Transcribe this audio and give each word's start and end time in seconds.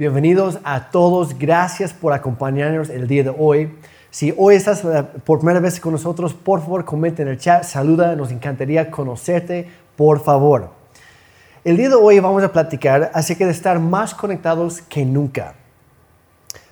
Bienvenidos 0.00 0.58
a 0.64 0.90
todos. 0.90 1.38
Gracias 1.38 1.92
por 1.92 2.14
acompañarnos 2.14 2.88
el 2.88 3.06
día 3.06 3.22
de 3.22 3.34
hoy. 3.36 3.76
Si 4.10 4.32
hoy 4.34 4.54
estás 4.54 4.82
eh, 4.82 5.04
por 5.26 5.40
primera 5.40 5.60
vez 5.60 5.78
con 5.78 5.92
nosotros, 5.92 6.32
por 6.32 6.62
favor, 6.62 6.86
comenta 6.86 7.20
en 7.20 7.28
el 7.28 7.36
chat, 7.36 7.64
saluda, 7.64 8.16
nos 8.16 8.30
encantaría 8.30 8.90
conocerte, 8.90 9.68
por 9.96 10.24
favor. 10.24 10.70
El 11.64 11.76
día 11.76 11.90
de 11.90 11.96
hoy 11.96 12.18
vamos 12.18 12.42
a 12.42 12.50
platicar 12.50 13.10
acerca 13.12 13.44
de 13.44 13.50
estar 13.50 13.78
más 13.78 14.14
conectados 14.14 14.80
que 14.80 15.04
nunca. 15.04 15.52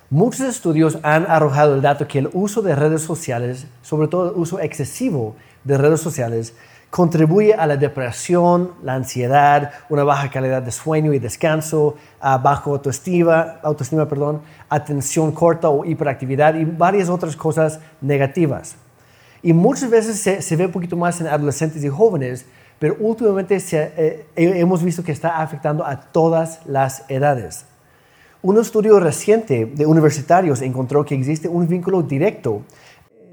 Muchos 0.08 0.48
estudios 0.48 0.98
han 1.02 1.30
arrojado 1.30 1.74
el 1.74 1.82
dato 1.82 2.08
que 2.08 2.20
el 2.20 2.30
uso 2.32 2.62
de 2.62 2.74
redes 2.74 3.02
sociales, 3.02 3.66
sobre 3.82 4.08
todo 4.08 4.30
el 4.30 4.40
uso 4.40 4.58
excesivo 4.58 5.36
de 5.64 5.76
redes 5.76 6.00
sociales, 6.00 6.54
contribuye 6.91 7.55
a 7.55 7.66
la 7.66 7.77
depresión, 7.77 8.73
la 8.82 8.95
ansiedad, 8.95 9.73
una 9.88 10.05
baja 10.05 10.30
calidad 10.30 10.62
de 10.62 10.73
sueño 10.73 11.12
y 11.12 11.18
descanso, 11.18 11.96
a 12.20 12.38
bajo 12.38 12.73
autoestima, 12.73 13.57
autoestima 13.62 14.09
perdón, 14.09 14.41
atención 14.69 15.33
corta 15.33 15.69
o 15.69 15.84
hiperactividad 15.84 16.55
y 16.55 16.64
varias 16.64 17.09
otras 17.09 17.37
cosas 17.37 17.80
negativas. 18.01 18.77
Y 19.42 19.52
muchas 19.52 19.91
veces 19.91 20.45
se, 20.45 20.56
ve 20.56 20.66
un 20.66 20.73
poquito 20.73 20.97
más 20.97 21.20
en 21.20 21.28
adolescentes 21.28 21.84
y 21.84 21.88
jóvenes, 21.88 22.47
pero 22.78 22.97
últimamente 22.98 23.59
eh, 23.73 24.27
hemos 24.36 24.83
visto 24.83 25.05
que 25.05 25.12
está 25.12 25.41
afectando 25.41 25.84
a 25.84 26.00
todas 26.00 26.61
las 26.66 27.05
edades. 27.09 27.66
Un 28.41 28.59
estudio 28.59 28.98
reciente 29.00 29.66
de 29.66 29.86
universitarios 29.86 30.62
encontró 30.62 31.05
que 31.05 31.14
existe 31.14 31.48
un 31.48 31.66
vínculo 31.66 32.02
directo 32.02 32.62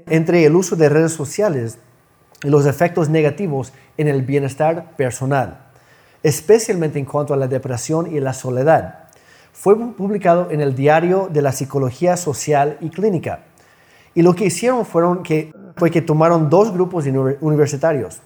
entre 0.08 0.44
el 0.44 0.54
uso 0.54 0.76
de 0.76 0.88
redes 0.88 1.12
sociales 1.12 1.78
y 2.42 2.48
los 2.48 2.66
efectos 2.66 3.08
negativos 3.08 3.72
en 3.96 4.08
el 4.08 4.22
bienestar 4.22 4.92
personal, 4.96 5.58
especialmente 6.22 6.98
en 6.98 7.04
cuanto 7.04 7.34
a 7.34 7.36
la 7.36 7.48
depresión 7.48 8.14
y 8.14 8.20
la 8.20 8.32
soledad. 8.32 9.04
Fue 9.52 9.76
publicado 9.94 10.50
en 10.50 10.60
el 10.60 10.74
Diario 10.74 11.28
de 11.32 11.42
la 11.42 11.52
Psicología 11.52 12.16
Social 12.16 12.76
y 12.80 12.90
Clínica. 12.90 13.40
Y 14.14 14.22
lo 14.22 14.34
que 14.34 14.46
hicieron 14.46 14.84
fueron 14.84 15.22
que, 15.22 15.52
fue 15.76 15.90
que 15.90 16.02
tomaron 16.02 16.50
dos 16.50 16.72
grupos 16.72 17.04
de 17.04 17.36
universitarios 17.40 18.20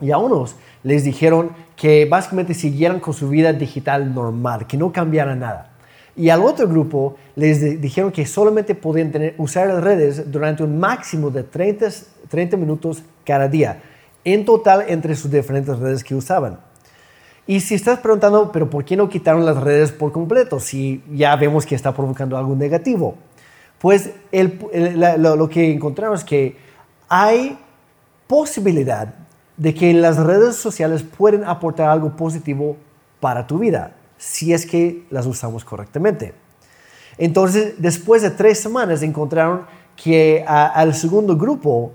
y 0.00 0.10
a 0.10 0.18
unos 0.18 0.56
les 0.82 1.04
dijeron 1.04 1.50
que 1.76 2.04
básicamente 2.04 2.54
siguieran 2.54 3.00
con 3.00 3.14
su 3.14 3.28
vida 3.28 3.52
digital 3.52 4.14
normal, 4.14 4.66
que 4.66 4.76
no 4.76 4.92
cambiara 4.92 5.34
nada. 5.34 5.70
Y 6.16 6.30
al 6.30 6.42
otro 6.42 6.68
grupo 6.68 7.16
les 7.36 7.80
dijeron 7.80 8.10
que 8.10 8.26
solamente 8.26 8.74
podían 8.74 9.12
tener, 9.12 9.34
usar 9.38 9.68
las 9.68 9.82
redes 9.82 10.30
durante 10.30 10.64
un 10.64 10.78
máximo 10.78 11.30
de 11.30 11.44
30, 11.44 11.88
30 12.28 12.56
minutos 12.56 13.02
cada 13.28 13.46
día, 13.46 13.82
en 14.24 14.46
total 14.46 14.86
entre 14.88 15.14
sus 15.14 15.30
diferentes 15.30 15.78
redes 15.78 16.02
que 16.02 16.14
usaban. 16.14 16.58
Y 17.46 17.60
si 17.60 17.74
estás 17.74 17.98
preguntando, 17.98 18.50
pero 18.52 18.70
¿por 18.70 18.86
qué 18.86 18.96
no 18.96 19.08
quitaron 19.08 19.44
las 19.44 19.58
redes 19.58 19.92
por 19.92 20.12
completo 20.12 20.58
si 20.60 21.02
ya 21.12 21.36
vemos 21.36 21.66
que 21.66 21.74
está 21.74 21.92
provocando 21.94 22.38
algo 22.38 22.56
negativo? 22.56 23.16
Pues 23.78 24.10
lo 24.32 25.48
que 25.48 25.72
encontramos 25.72 26.20
es 26.20 26.24
que 26.24 26.56
hay 27.08 27.58
posibilidad 28.26 29.14
de 29.56 29.74
que 29.74 29.92
las 29.92 30.16
redes 30.16 30.56
sociales 30.56 31.02
pueden 31.02 31.44
aportar 31.44 31.90
algo 31.90 32.16
positivo 32.16 32.76
para 33.20 33.46
tu 33.46 33.58
vida 33.58 33.92
si 34.16 34.52
es 34.52 34.66
que 34.66 35.04
las 35.10 35.26
usamos 35.26 35.64
correctamente. 35.64 36.34
Entonces, 37.18 37.74
después 37.78 38.22
de 38.22 38.30
tres 38.30 38.58
semanas 38.58 39.02
encontraron 39.02 39.62
que 39.96 40.44
al 40.46 40.94
segundo 40.94 41.36
grupo 41.36 41.92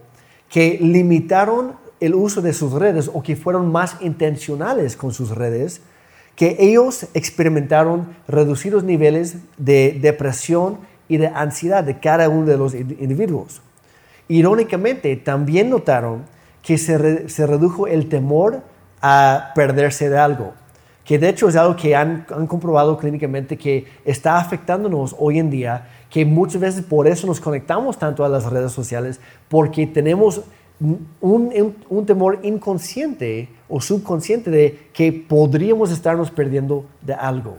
que 0.53 0.77
limitaron 0.79 1.73
el 1.99 2.13
uso 2.13 2.39
de 2.43 2.53
sus 2.53 2.73
redes 2.73 3.09
o 3.11 3.23
que 3.23 3.35
fueron 3.35 3.71
más 3.71 3.97
intencionales 4.01 4.95
con 4.95 5.11
sus 5.11 5.31
redes, 5.31 5.81
que 6.35 6.57
ellos 6.59 7.07
experimentaron 7.15 8.15
reducidos 8.27 8.83
niveles 8.83 9.37
de 9.57 9.97
depresión 9.99 10.77
y 11.07 11.17
de 11.17 11.25
ansiedad 11.25 11.83
de 11.83 11.99
cada 11.99 12.29
uno 12.29 12.45
de 12.45 12.57
los 12.57 12.75
individuos. 12.75 13.63
Irónicamente, 14.27 15.15
también 15.15 15.71
notaron 15.71 16.25
que 16.61 16.77
se, 16.77 17.29
se 17.29 17.47
redujo 17.47 17.87
el 17.87 18.07
temor 18.07 18.61
a 19.01 19.53
perderse 19.55 20.07
de 20.07 20.19
algo 20.19 20.53
que 21.03 21.19
de 21.19 21.29
hecho 21.29 21.49
es 21.49 21.55
algo 21.55 21.75
que 21.75 21.95
han, 21.95 22.25
han, 22.33 22.47
comprobado 22.47 22.97
clínicamente 22.97 23.57
que 23.57 23.85
está 24.05 24.37
afectándonos 24.37 25.15
hoy 25.19 25.39
en 25.39 25.49
día, 25.49 25.89
que 26.13 26.25
muchas 26.25 26.61
veces 26.61 26.85
por 26.85 27.07
eso 27.07 27.25
nos 27.25 27.39
conectamos 27.39 27.97
tanto 27.97 28.23
a 28.23 28.29
las 28.29 28.45
redes 28.45 28.71
sociales, 28.71 29.19
porque 29.49 29.87
tenemos 29.87 30.43
un, 30.79 31.73
un, 31.89 32.05
temor 32.05 32.37
inconsciente 32.43 33.49
o 33.67 33.81
subconsciente 33.81 34.51
de 34.51 34.89
que 34.93 35.11
podríamos 35.11 35.89
estarnos 35.89 36.29
perdiendo 36.29 36.85
de 37.01 37.15
algo. 37.15 37.55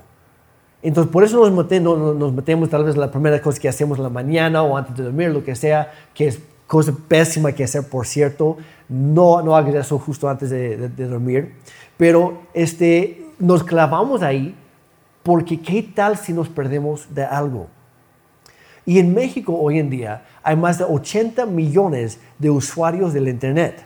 Entonces, 0.84 1.10
por 1.10 1.24
eso 1.24 1.40
nos 1.40 1.50
metemos, 1.50 2.14
nos 2.14 2.32
metemos 2.32 2.70
tal 2.70 2.84
vez 2.84 2.96
la 2.96 3.10
primera 3.10 3.42
cosa 3.42 3.58
que 3.60 3.68
hacemos 3.68 3.98
en 3.98 4.04
la 4.04 4.10
mañana 4.10 4.62
o 4.62 4.76
antes 4.76 4.96
de 4.96 5.02
dormir, 5.02 5.30
lo 5.30 5.42
que 5.42 5.56
sea, 5.56 5.90
que 6.14 6.28
es 6.28 6.38
cosa 6.68 6.94
pésima 7.08 7.50
que 7.50 7.64
hacer, 7.64 7.82
por 7.88 8.06
cierto. 8.06 8.58
No, 8.88 9.42
no 9.42 9.56
hagas 9.56 9.74
eso 9.74 9.98
justo 9.98 10.28
antes 10.28 10.50
de, 10.50 10.76
de, 10.76 10.88
de 10.90 11.08
dormir. 11.08 11.54
Pero 11.96 12.42
este, 12.54 13.26
nos 13.40 13.64
clavamos 13.64 14.22
ahí 14.22 14.54
porque 15.24 15.60
qué 15.60 15.82
tal 15.82 16.16
si 16.16 16.32
nos 16.32 16.48
perdemos 16.48 17.12
de 17.12 17.24
algo. 17.24 17.66
Y 18.86 18.98
en 18.98 19.14
México 19.14 19.58
hoy 19.58 19.78
en 19.78 19.88
día 19.88 20.24
hay 20.42 20.56
más 20.56 20.78
de 20.78 20.84
80 20.84 21.46
millones 21.46 22.18
de 22.38 22.50
usuarios 22.50 23.14
del 23.14 23.28
Internet, 23.28 23.82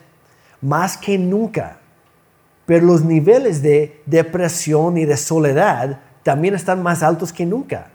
más 0.60 0.96
que 0.96 1.16
nunca. 1.16 1.78
Pero 2.66 2.86
los 2.86 3.04
niveles 3.04 3.62
de 3.62 4.02
depresión 4.06 4.98
y 4.98 5.04
de 5.04 5.16
soledad 5.16 6.00
también 6.22 6.54
están 6.54 6.82
más 6.82 7.02
altos 7.02 7.32
que 7.32 7.46
nunca. 7.46 7.88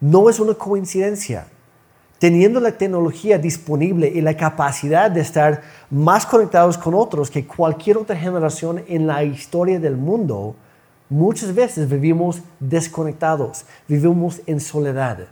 No 0.00 0.30
es 0.30 0.40
una 0.40 0.54
coincidencia. 0.54 1.46
Teniendo 2.18 2.60
la 2.60 2.72
tecnología 2.72 3.38
disponible 3.38 4.08
y 4.08 4.20
la 4.20 4.36
capacidad 4.36 5.10
de 5.10 5.20
estar 5.20 5.62
más 5.90 6.26
conectados 6.26 6.76
con 6.76 6.94
otros 6.94 7.30
que 7.30 7.46
cualquier 7.46 7.96
otra 7.96 8.16
generación 8.16 8.82
en 8.88 9.06
la 9.06 9.22
historia 9.24 9.80
del 9.80 9.96
mundo, 9.96 10.54
muchas 11.08 11.54
veces 11.54 11.88
vivimos 11.88 12.42
desconectados, 12.58 13.64
vivimos 13.88 14.42
en 14.46 14.60
soledad. 14.60 15.28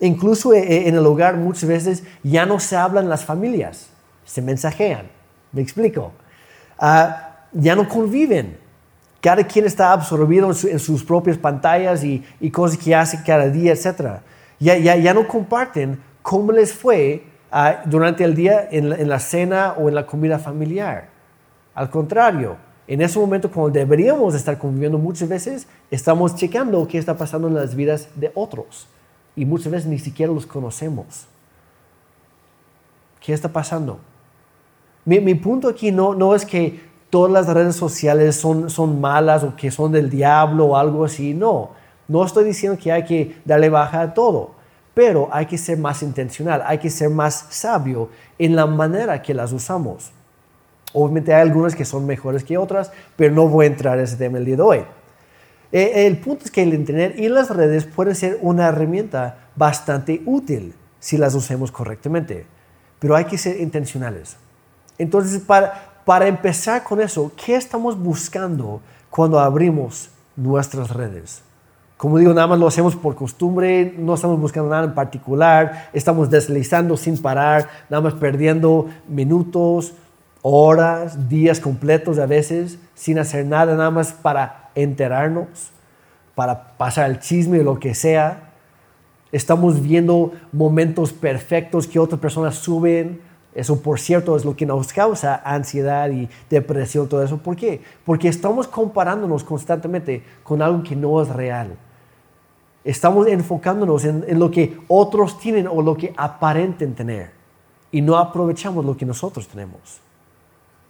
Incluso 0.00 0.54
eh, 0.54 0.60
eh, 0.60 0.88
en 0.88 0.96
el 0.96 1.06
hogar 1.06 1.36
muchas 1.36 1.68
veces 1.68 2.02
ya 2.22 2.46
no 2.46 2.58
se 2.58 2.76
hablan 2.76 3.08
las 3.08 3.24
familias, 3.24 3.88
se 4.24 4.40
mensajean. 4.40 5.06
¿Me 5.52 5.60
explico? 5.60 6.12
Ah, 6.78 7.44
ya 7.52 7.76
no 7.76 7.88
conviven. 7.88 8.58
Cada 9.20 9.44
quien 9.44 9.66
está 9.66 9.92
absorbido 9.92 10.50
en, 10.50 10.78
sus 10.78 11.04
propias 11.04 11.36
pantallas 11.36 12.02
y, 12.02 12.24
cosas 12.50 12.78
que 12.78 12.94
hace 12.94 13.22
cada 13.22 13.48
día, 13.48 13.72
etc. 13.72 14.20
Ya, 14.58 14.78
ya, 14.78 14.96
ya 14.96 15.12
no 15.12 15.28
comparten 15.28 16.00
cómo 16.22 16.52
les 16.52 16.72
fue 16.72 17.24
ah, 17.52 17.82
durante 17.84 18.24
el 18.24 18.34
día 18.34 18.66
en 18.70 19.08
la, 19.08 19.18
cena 19.18 19.74
o 19.78 19.90
en 19.90 19.94
la 19.94 20.06
comida 20.06 20.38
familiar. 20.38 21.08
Al 21.74 21.90
contrario, 21.90 22.56
en 22.86 23.02
ese 23.02 23.18
momento 23.18 23.50
cuando 23.50 23.78
deberíamos 23.78 24.34
estar 24.34 24.56
conviviendo 24.56 24.96
muchas 24.96 25.28
veces, 25.28 25.66
estamos 25.90 26.34
checando 26.34 26.88
qué 26.88 26.96
está 26.96 27.18
pasando 27.18 27.48
en 27.48 27.54
las 27.54 27.74
vidas 27.74 28.08
de 28.16 28.32
otros. 28.34 28.88
Y 29.40 29.46
muchas 29.46 29.72
veces 29.72 29.88
ni 29.88 29.98
siquiera 29.98 30.30
los 30.30 30.44
conocemos. 30.44 31.24
¿Qué 33.20 33.32
está 33.32 33.48
pasando? 33.48 33.98
Mi, 35.06 35.34
punto 35.34 35.66
aquí 35.66 35.90
no, 35.90 36.34
es 36.34 36.44
que 36.44 36.78
todas 37.08 37.32
las 37.32 37.46
redes 37.48 37.74
sociales 37.74 38.36
son, 38.36 38.68
son 38.68 39.00
malas 39.00 39.42
o 39.42 39.56
que 39.56 39.70
son 39.70 39.92
del 39.92 40.10
diablo 40.10 40.66
o 40.66 40.76
algo 40.76 41.06
así. 41.06 41.32
No, 41.32 41.70
no 42.06 42.22
estoy 42.22 42.44
diciendo 42.44 42.78
que 42.78 42.92
hay 42.92 43.06
que 43.06 43.40
darle 43.46 43.70
baja 43.70 44.02
a 44.02 44.12
todo 44.12 44.60
pero 44.92 45.30
hay 45.32 45.46
que 45.46 45.56
ser 45.56 45.78
más 45.78 46.02
intencional, 46.02 46.62
hay 46.66 46.76
que 46.76 46.90
ser 46.90 47.08
más 47.08 47.46
sabio 47.48 48.10
en 48.38 48.54
la 48.54 48.66
manera 48.66 49.22
que 49.22 49.32
las 49.32 49.50
usamos. 49.52 50.10
Obviamente 50.92 51.32
hay 51.32 51.40
algunas 51.40 51.74
que 51.74 51.86
son 51.86 52.04
mejores 52.04 52.44
que 52.44 52.58
otras, 52.58 52.92
pero 53.16 53.32
no 53.32 53.48
voy 53.48 53.64
a 53.64 53.68
entrar 53.68 53.96
en 53.96 54.04
ese 54.04 54.16
tema 54.16 54.36
el 54.36 54.44
día 54.44 54.56
de 54.56 54.62
hoy. 54.62 54.84
Eh, 55.72 56.06
el 56.06 56.18
punto 56.18 56.44
es 56.44 56.50
que 56.50 56.62
el 56.62 56.74
Internet 56.74 57.14
y 57.16 57.28
las 57.28 57.50
redes 57.50 57.84
pueden 57.84 58.14
ser 58.14 58.38
una 58.42 58.68
herramienta 58.68 59.50
bastante 59.54 60.22
útil 60.26 60.74
si 60.98 61.16
las 61.16 61.34
usemos 61.34 61.70
correctamente, 61.70 62.46
pero 62.98 63.16
hay 63.16 63.24
que 63.24 63.38
ser 63.38 63.60
intencionales. 63.60 64.36
Entonces, 64.98 65.40
para, 65.40 66.02
para 66.04 66.26
empezar 66.26 66.82
con 66.82 67.00
eso, 67.00 67.32
¿qué 67.42 67.56
estamos 67.56 67.98
buscando 67.98 68.80
cuando 69.08 69.38
abrimos 69.38 70.10
nuestras 70.36 70.90
redes? 70.90 71.42
Como 71.96 72.18
digo, 72.18 72.32
nada 72.32 72.46
más 72.46 72.58
lo 72.58 72.66
hacemos 72.66 72.96
por 72.96 73.14
costumbre, 73.14 73.94
no 73.98 74.14
estamos 74.14 74.40
buscando 74.40 74.70
nada 74.70 74.84
en 74.84 74.94
particular, 74.94 75.90
estamos 75.92 76.30
deslizando 76.30 76.96
sin 76.96 77.20
parar, 77.20 77.68
nada 77.90 78.02
más 78.02 78.14
perdiendo 78.14 78.88
minutos, 79.06 79.94
horas, 80.42 81.28
días 81.28 81.60
completos 81.60 82.18
a 82.18 82.26
veces, 82.26 82.78
sin 82.94 83.18
hacer 83.18 83.44
nada, 83.44 83.76
nada 83.76 83.90
más 83.90 84.12
para 84.12 84.59
enterarnos, 84.74 85.72
para 86.34 86.76
pasar 86.76 87.10
el 87.10 87.20
chisme 87.20 87.60
o 87.60 87.62
lo 87.62 87.78
que 87.78 87.94
sea. 87.94 88.52
Estamos 89.32 89.80
viendo 89.82 90.32
momentos 90.52 91.12
perfectos 91.12 91.86
que 91.86 91.98
otras 91.98 92.20
personas 92.20 92.56
suben. 92.56 93.20
Eso, 93.54 93.82
por 93.82 94.00
cierto, 94.00 94.36
es 94.36 94.44
lo 94.44 94.56
que 94.56 94.66
nos 94.66 94.92
causa 94.92 95.42
ansiedad 95.44 96.10
y 96.10 96.28
depresión, 96.48 97.08
todo 97.08 97.22
eso. 97.22 97.38
¿Por 97.38 97.56
qué? 97.56 97.82
Porque 98.04 98.28
estamos 98.28 98.68
comparándonos 98.68 99.44
constantemente 99.44 100.22
con 100.42 100.62
algo 100.62 100.82
que 100.82 100.96
no 100.96 101.20
es 101.20 101.28
real 101.28 101.76
Estamos 102.82 103.26
enfocándonos 103.26 104.04
en, 104.04 104.24
en 104.26 104.38
lo 104.38 104.50
que 104.50 104.78
otros 104.88 105.38
tienen 105.38 105.66
o 105.66 105.82
lo 105.82 105.96
que 105.96 106.14
aparenten 106.16 106.94
tener 106.94 107.30
y 107.92 108.00
no 108.00 108.16
aprovechamos 108.16 108.84
lo 108.84 108.96
que 108.96 109.04
nosotros 109.04 109.46
tenemos. 109.48 110.00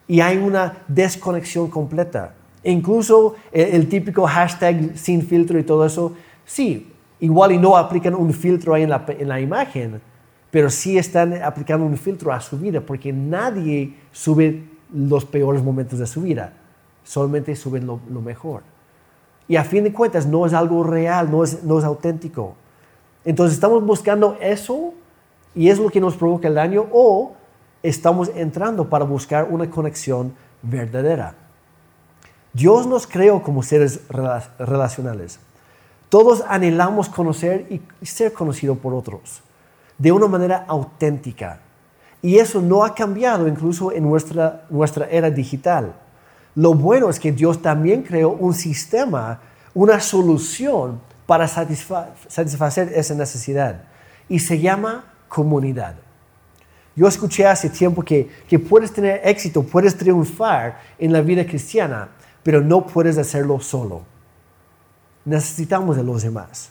Y 0.06 0.20
hay 0.20 0.36
una 0.36 0.78
desconexión 0.86 1.68
completa. 1.68 2.34
Incluso 2.64 3.34
el, 3.52 3.88
típico 3.88 4.26
hashtag 4.26 4.96
sin 4.96 5.22
filtro 5.22 5.58
y 5.58 5.62
todo 5.62 5.84
eso, 5.84 6.14
sí, 6.44 6.92
igual 7.20 7.52
y 7.52 7.58
no 7.58 7.76
aplican 7.76 8.14
un 8.14 8.32
filtro 8.32 8.74
ahí 8.74 8.82
en 8.82 8.90
la, 8.90 9.04
en 9.08 9.28
la 9.28 9.40
imagen, 9.40 10.00
pero 10.50 10.68
sí 10.68 10.98
están 10.98 11.42
aplicando 11.42 11.86
un 11.86 11.96
filtro 11.96 12.32
a 12.32 12.40
su 12.40 12.58
vida 12.58 12.80
porque 12.80 13.12
nadie 13.12 13.94
sube 14.12 14.64
los 14.92 15.24
peores 15.24 15.62
momentos 15.62 15.98
de 15.98 16.06
su 16.06 16.22
vida, 16.22 16.52
solamente 17.04 17.54
suben 17.54 17.86
lo, 17.86 18.00
lo 18.10 18.20
mejor. 18.20 18.62
Y 19.48 19.56
a 19.56 19.64
fin 19.64 19.84
de 19.84 19.92
cuentas 19.92 20.26
no 20.26 20.46
es 20.46 20.52
algo 20.52 20.84
real, 20.84 21.30
no 21.30 21.42
es, 21.42 21.64
no 21.64 21.78
es 21.78 21.84
auténtico. 21.84 22.54
Entonces 23.24 23.54
estamos 23.54 23.84
buscando 23.84 24.36
eso 24.40 24.94
y 25.54 25.68
es 25.68 25.78
lo 25.78 25.90
que 25.90 26.00
nos 26.00 26.16
provoca 26.16 26.48
el 26.48 26.54
daño 26.54 26.86
o 26.92 27.32
estamos 27.82 28.30
entrando 28.34 28.88
para 28.88 29.04
buscar 29.04 29.48
una 29.50 29.68
conexión 29.68 30.34
verdadera. 30.62 31.34
Dios 32.52 32.87
nos 32.87 33.06
creó 33.06 33.43
como 33.43 33.62
seres 33.62 34.00
relacionales. 34.58 35.38
Todos 36.08 36.43
anhelamos 36.49 37.08
conocer 37.08 37.67
y 38.00 38.06
ser 38.06 38.32
conocido 38.32 38.75
por 38.75 38.94
otros 38.94 39.43
de 40.00 40.11
una 40.11 40.26
manera 40.26 40.64
auténtica. 40.67 41.61
Y 42.23 42.38
eso 42.38 42.62
no 42.62 42.85
ha 42.85 42.94
cambiado 42.94 43.47
incluso 43.47 43.93
en 43.93 44.02
nuestra, 44.02 44.64
nuestra 44.70 45.06
era 45.11 45.31
digital. 45.31 45.94
Lo 46.55 46.73
bueno 46.73 47.11
es 47.11 47.20
que 47.20 47.32
Dios 47.32 47.61
también 47.61 48.02
creó 48.02 48.31
un 48.31 48.55
sistema, 48.55 49.41
una 49.75 50.00
solución 50.00 51.00
para 51.26 51.47
satisfacer 51.47 52.93
esa 52.94 53.14
necesidad. 53.14 53.85
Y 54.26 54.38
se 54.38 54.58
llama 54.58 55.05
comunidad. 55.29 55.97
Yo 56.97 57.06
escuché 57.06 57.47
hace 57.47 57.69
tiempo 57.69 58.02
que, 58.02 58.29
que 58.49 58.58
puedes 58.58 58.93
tener 58.93 59.20
éxito, 59.23 59.62
puedes 59.62 59.97
triunfar 59.97 60.81
en 60.99 61.12
la 61.12 61.20
vida 61.20 61.44
cristiana, 61.44 62.08
pero 62.42 62.60
no 62.60 62.87
puedes 62.87 63.19
hacerlo 63.19 63.60
solo. 63.60 64.02
Necesitamos 65.25 65.96
de 65.96 66.04
los 66.04 66.22
demás. 66.22 66.70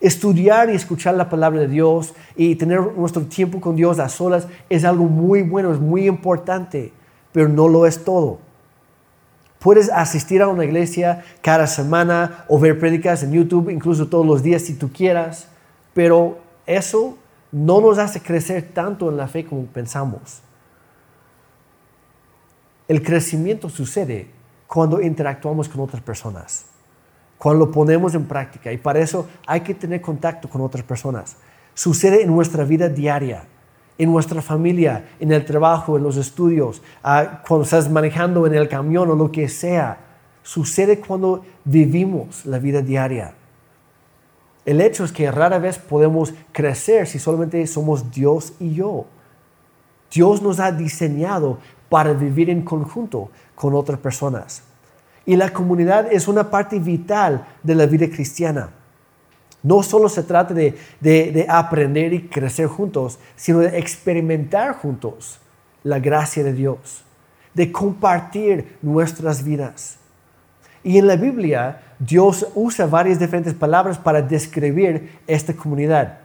Estudiar 0.00 0.68
y 0.68 0.74
escuchar 0.74 1.14
la 1.14 1.30
palabra 1.30 1.60
de 1.60 1.68
Dios 1.68 2.14
y 2.36 2.56
tener 2.56 2.80
nuestro 2.96 3.22
tiempo 3.22 3.60
con 3.60 3.76
Dios 3.76 3.98
a 3.98 4.08
solas 4.08 4.46
es 4.68 4.84
algo 4.84 5.04
muy 5.04 5.42
bueno, 5.42 5.72
es 5.72 5.80
muy 5.80 6.06
importante, 6.06 6.92
pero 7.32 7.48
no 7.48 7.68
lo 7.68 7.86
es 7.86 8.04
todo. 8.04 8.38
Puedes 9.58 9.88
asistir 9.90 10.42
a 10.42 10.48
una 10.48 10.64
iglesia 10.64 11.24
cada 11.40 11.66
semana 11.66 12.44
o 12.48 12.58
ver 12.58 12.78
prédicas 12.78 13.22
en 13.22 13.32
YouTube, 13.32 13.70
incluso 13.70 14.08
todos 14.08 14.26
los 14.26 14.42
días 14.42 14.62
si 14.62 14.74
tú 14.74 14.92
quieras, 14.92 15.48
pero 15.94 16.38
eso 16.66 17.16
no 17.50 17.80
nos 17.80 17.98
hace 17.98 18.20
crecer 18.20 18.70
tanto 18.74 19.08
en 19.08 19.16
la 19.16 19.28
fe 19.28 19.46
como 19.46 19.64
pensamos. 19.64 20.42
El 22.86 23.02
crecimiento 23.02 23.70
sucede 23.70 24.35
cuando 24.66 25.00
interactuamos 25.00 25.68
con 25.68 25.80
otras 25.80 26.02
personas, 26.02 26.66
cuando 27.38 27.66
lo 27.66 27.72
ponemos 27.72 28.14
en 28.14 28.26
práctica 28.26 28.72
y 28.72 28.78
para 28.78 29.00
eso 29.00 29.26
hay 29.46 29.60
que 29.60 29.74
tener 29.74 30.00
contacto 30.00 30.48
con 30.48 30.60
otras 30.60 30.84
personas. 30.84 31.36
Sucede 31.74 32.22
en 32.22 32.28
nuestra 32.28 32.64
vida 32.64 32.88
diaria, 32.88 33.44
en 33.98 34.10
nuestra 34.10 34.42
familia, 34.42 35.08
en 35.20 35.32
el 35.32 35.44
trabajo, 35.44 35.96
en 35.96 36.02
los 36.02 36.16
estudios, 36.16 36.82
ah, 37.02 37.42
cuando 37.46 37.64
estás 37.64 37.90
manejando 37.90 38.46
en 38.46 38.54
el 38.54 38.68
camión 38.68 39.10
o 39.10 39.14
lo 39.14 39.30
que 39.30 39.48
sea. 39.48 39.98
Sucede 40.42 41.00
cuando 41.00 41.44
vivimos 41.64 42.46
la 42.46 42.58
vida 42.58 42.80
diaria. 42.80 43.34
El 44.64 44.80
hecho 44.80 45.04
es 45.04 45.12
que 45.12 45.30
rara 45.30 45.58
vez 45.58 45.78
podemos 45.78 46.34
crecer 46.52 47.06
si 47.06 47.18
solamente 47.18 47.64
somos 47.66 48.10
Dios 48.10 48.54
y 48.58 48.74
yo. 48.74 49.06
Dios 50.12 50.42
nos 50.42 50.60
ha 50.60 50.72
diseñado 50.72 51.58
para 51.88 52.12
vivir 52.12 52.50
en 52.50 52.62
conjunto 52.62 53.30
con 53.56 53.74
otras 53.74 53.98
personas. 53.98 54.62
Y 55.24 55.34
la 55.34 55.52
comunidad 55.52 56.12
es 56.12 56.28
una 56.28 56.48
parte 56.50 56.78
vital 56.78 57.44
de 57.64 57.74
la 57.74 57.86
vida 57.86 58.08
cristiana. 58.08 58.70
No 59.64 59.82
solo 59.82 60.08
se 60.08 60.22
trata 60.22 60.54
de, 60.54 60.78
de, 61.00 61.46
aprender 61.48 62.12
y 62.12 62.28
crecer 62.28 62.68
juntos, 62.68 63.18
sino 63.34 63.58
de 63.58 63.76
experimentar 63.78 64.76
juntos 64.76 65.40
la 65.82 65.98
gracia 65.98 66.44
de 66.44 66.52
Dios, 66.52 67.02
de 67.52 67.72
compartir 67.72 68.76
nuestras 68.80 69.42
vidas. 69.42 69.96
Y 70.84 70.98
en 70.98 71.08
la 71.08 71.16
Biblia, 71.16 71.80
Dios 71.98 72.46
usa 72.54 72.86
varias 72.86 73.18
diferentes 73.18 73.54
palabras 73.54 73.98
para 73.98 74.22
describir 74.22 75.18
esta 75.26 75.52
comunidad. 75.52 76.18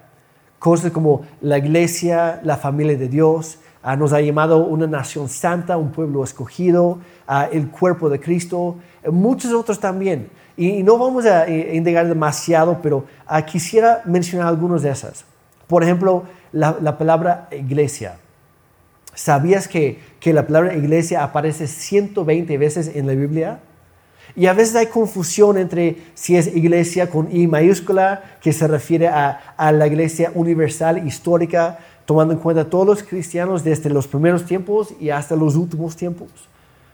Cosas 0.59 0.91
como 0.91 1.25
la 1.41 1.57
iglesia, 1.57 2.39
la 2.43 2.57
familia 2.57 2.95
de 2.95 3.07
Dios, 3.07 3.57
ah, 3.83 3.95
nos 3.95 4.13
ha 4.13 4.21
llamado 4.21 4.65
una 4.65 4.87
nación 4.87 5.29
santa, 5.29 5.77
un 5.77 5.91
pueblo 5.91 6.23
escogido, 6.23 6.99
ah, 7.27 7.47
el 7.51 7.69
cuerpo 7.69 8.09
de 8.09 8.19
Cristo, 8.19 8.77
muchos 9.11 9.53
otros 9.53 9.79
también. 9.79 10.29
Y, 10.57 10.83
no 10.83 10.97
vamos 10.97 11.25
a, 11.25 11.47
eh, 11.47 11.75
indagar 11.75 12.07
demasiado, 12.07 12.79
pero 12.81 13.05
ah, 13.25 13.45
quisiera 13.45 14.01
mencionar 14.05 14.47
algunas 14.47 14.81
de 14.81 14.91
esas. 14.91 15.25
Por 15.67 15.83
ejemplo, 15.83 16.23
la, 16.51 16.97
palabra 16.97 17.47
iglesia. 17.51 18.17
¿Sabías 19.13 19.67
que, 19.67 19.99
que 20.19 20.33
la 20.33 20.45
palabra 20.45 20.75
iglesia 20.75 21.23
aparece 21.23 21.67
120 21.67 22.57
veces 22.57 22.91
en 22.95 23.07
la 23.07 23.13
Biblia? 23.13 23.59
Y 24.35 24.45
a 24.45 24.53
veces 24.53 24.75
hay 24.75 24.87
confusión 24.87 25.57
entre 25.57 25.97
si 26.13 26.37
es 26.37 26.47
iglesia 26.47 27.09
con 27.09 27.35
I 27.35 27.47
mayúscula, 27.47 28.37
que 28.41 28.53
se 28.53 28.67
refiere 28.67 29.07
a, 29.07 29.71
la 29.71 29.87
iglesia 29.87 30.31
universal 30.33 31.05
histórica, 31.05 31.79
tomando 32.05 32.33
en 32.33 32.39
cuenta 32.39 32.69
todos 32.69 32.85
los 32.85 33.03
cristianos 33.03 33.63
desde 33.63 33.89
los 33.89 34.07
primeros 34.07 34.45
tiempos 34.45 34.93
y 34.99 35.09
hasta 35.09 35.35
los 35.35 35.55
últimos 35.55 35.95
tiempos. 35.95 36.29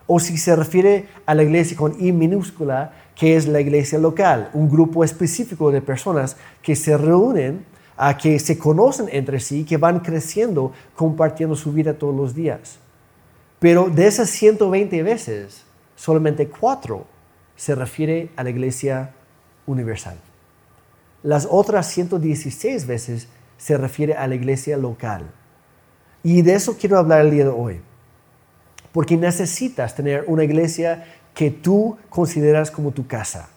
O 0.06 0.20
si 0.20 0.38
se 0.38 0.56
refiere 0.56 1.08
a 1.26 1.36
la 1.36 1.44
iglesia 1.44 1.76
con 1.76 1.96
I 2.00 2.12
minúscula, 2.12 2.94
que 3.16 3.36
es 3.36 3.48
la 3.48 3.60
iglesia 3.60 4.00
local, 4.00 4.50
un 4.54 4.70
grupo 4.70 5.04
específico 5.04 5.72
de 5.72 5.82
personas 5.82 6.38
que 6.62 6.76
se 6.76 6.98
reúnen, 6.98 7.66
a 7.98 8.16
que 8.16 8.38
se 8.38 8.58
conocen 8.58 9.10
entre 9.12 9.40
sí, 9.40 9.66
que 9.66 9.78
van 9.78 10.02
creciendo, 10.02 10.72
compartiendo 10.96 11.56
su 11.56 11.74
vida 11.74 11.96
todos 11.96 12.16
los 12.16 12.36
días. 12.36 12.78
Pero 13.60 13.90
de 13.90 14.06
esas 14.06 14.30
120 14.30 15.02
veces, 15.02 15.64
solamente 15.96 16.48
cuatro 16.48 17.08
se 17.56 17.74
refiere 17.74 18.30
a 18.36 18.44
la 18.44 18.52
iglesia 18.52 19.14
universal. 19.66 20.18
Las 21.24 21.48
otras 21.50 21.88
116 21.88 22.86
veces 22.86 23.28
se 23.58 23.78
refiere 23.78 24.14
a 24.14 24.28
la 24.28 24.36
iglesia 24.36 24.78
local. 24.78 25.24
Y 26.24 26.42
de 26.42 26.56
eso 26.56 26.78
quiero 26.78 26.98
hablar 26.98 27.22
el 27.22 27.32
día 27.32 27.44
de 27.44 27.50
hoy. 27.50 27.82
Porque 28.92 29.18
necesitas 29.18 29.96
tener 29.96 30.26
una 30.28 30.44
iglesia 30.44 31.06
que 31.34 31.52
tú 31.52 31.98
consideras 32.10 32.72
como 32.72 32.92
tu 32.92 33.06
casa, 33.06 33.50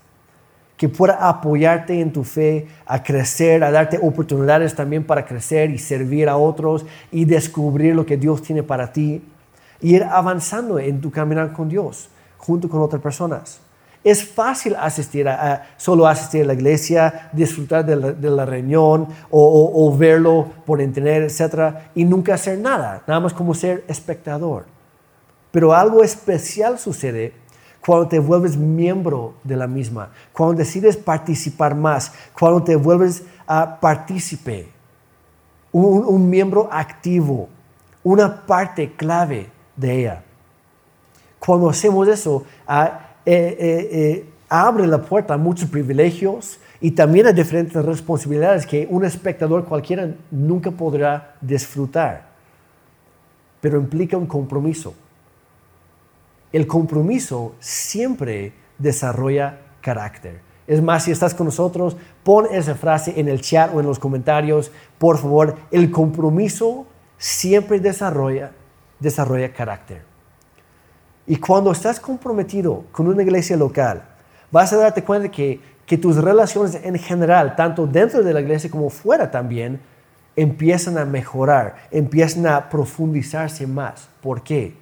que 0.76 0.88
pueda 0.88 1.28
apoyarte 1.28 2.00
en 2.00 2.12
tu 2.12 2.25
fe, 2.25 2.69
a 2.85 3.02
crecer, 3.02 3.64
a 3.64 3.71
darte 3.71 3.99
oportunidades 4.02 4.75
también 4.75 5.04
para 5.04 5.25
crecer 5.25 5.71
y 5.71 5.78
servir 5.78 6.28
a 6.28 6.37
otros 6.37 6.85
y 7.11 7.25
descubrir 7.25 7.95
lo 7.95 8.04
que 8.04 8.16
Dios 8.16 8.42
tiene 8.42 8.62
para 8.62 8.92
ti 8.92 9.23
y 9.80 9.97
ir 9.97 10.04
avanzando 10.04 10.78
en 10.78 11.00
tu 11.00 11.11
caminar 11.11 11.52
con 11.52 11.69
Dios 11.69 12.11
junto 12.37 12.69
con 12.69 12.83
otras 12.83 13.00
personas. 13.00 13.61
Es 14.02 14.26
fácil 14.26 14.75
asistir 14.76 15.28
a, 15.28 15.75
solo 15.76 16.07
asistir 16.07 16.42
a 16.42 16.47
la 16.47 16.54
iglesia, 16.54 17.28
disfrutar 17.33 17.85
de 17.85 18.30
la, 18.30 18.47
reunión 18.47 19.09
o, 19.30 19.95
verlo 19.97 20.49
por 20.64 20.80
internet, 20.80 21.30
etc. 21.30 21.75
Y 21.95 22.04
nunca 22.04 22.35
hacer 22.35 22.59
nada, 22.59 23.02
nada 23.07 23.21
más 23.21 23.35
como 23.35 23.54
ser 23.54 23.85
espectador. 23.88 24.64
Pero 25.50 25.75
algo 25.75 26.02
especial 26.02 26.78
sucede 26.78 27.35
cuando 27.85 28.09
te 28.09 28.19
vuelves 28.19 28.57
miembro 28.57 29.35
de 29.42 29.57
la 29.57 29.66
misma, 29.66 30.11
cuando 30.33 30.59
decides 30.59 30.97
participar 30.97 31.75
más, 31.75 32.12
cuando 32.38 32.62
te 32.62 32.76
vuelves 32.76 33.25
a 33.47 33.80
partícipe, 33.80 34.69
un, 35.73 36.04
un 36.04 36.28
miembro 36.28 36.69
activo, 36.71 37.49
una 38.02 38.47
parte 38.47 38.92
clave 38.95 39.50
de 39.76 40.00
ella. 40.00 40.23
Cuando 41.38 41.71
hacemos 41.71 42.07
eso, 42.07 42.45
eh, 42.69 42.90
eh, 43.26 43.56
eh, 43.60 44.24
abre 44.48 44.86
la 44.86 45.02
puerta 45.02 45.34
a 45.34 45.38
muchos 45.38 45.68
privilegios 45.68 46.58
y 46.80 46.92
también 46.92 47.26
a 47.26 47.32
diferentes 47.32 47.84
responsabilidades 47.84 48.66
que 48.66 48.86
un 48.90 49.04
espectador 49.04 49.64
cualquiera 49.64 50.14
nunca 50.30 50.70
podrá 50.70 51.36
disfrutar. 51.40 52.30
Pero 53.60 53.78
implica 53.78 54.16
un 54.16 54.26
compromiso. 54.26 54.94
El 56.52 56.66
compromiso 56.66 57.54
siempre 57.60 58.52
desarrolla 58.78 59.58
carácter. 59.80 60.40
Es 60.66 60.82
más, 60.82 61.04
si 61.04 61.10
estás 61.10 61.34
con 61.34 61.46
nosotros, 61.46 61.96
pon 62.22 62.46
esa 62.50 62.74
frase 62.74 63.18
en 63.18 63.28
el 63.28 63.40
chat 63.40 63.74
o 63.74 63.80
en 63.80 63.86
los 63.86 63.98
comentarios, 63.98 64.70
por 64.98 65.18
favor. 65.18 65.56
El 65.70 65.90
compromiso 65.90 66.86
siempre 67.18 67.80
desarrolla, 67.80 68.52
desarrolla 68.98 69.52
carácter. 69.52 70.09
Y 71.30 71.37
cuando 71.37 71.70
estás 71.70 72.00
comprometido 72.00 72.87
con 72.90 73.06
una 73.06 73.22
iglesia 73.22 73.56
local, 73.56 74.02
vas 74.50 74.72
a 74.72 74.78
darte 74.78 75.04
cuenta 75.04 75.30
que, 75.30 75.60
que 75.87 75.96
tus 75.96 76.16
relaciones 76.16 76.75
en 76.82 76.99
general, 76.99 77.54
tanto 77.54 77.87
dentro 77.87 78.25
de 78.25 78.34
la 78.34 78.40
iglesia 78.40 78.68
como 78.68 78.90
fuera 78.90 79.30
también, 79.30 79.78
empiezan 80.34 80.99
a 80.99 81.04
mejorar, 81.04 81.87
empiezan 81.92 82.49
a 82.49 82.68
profundizarse 82.68 83.64
más. 83.68 84.08
¿Por 84.20 84.42
qué? 84.42 84.75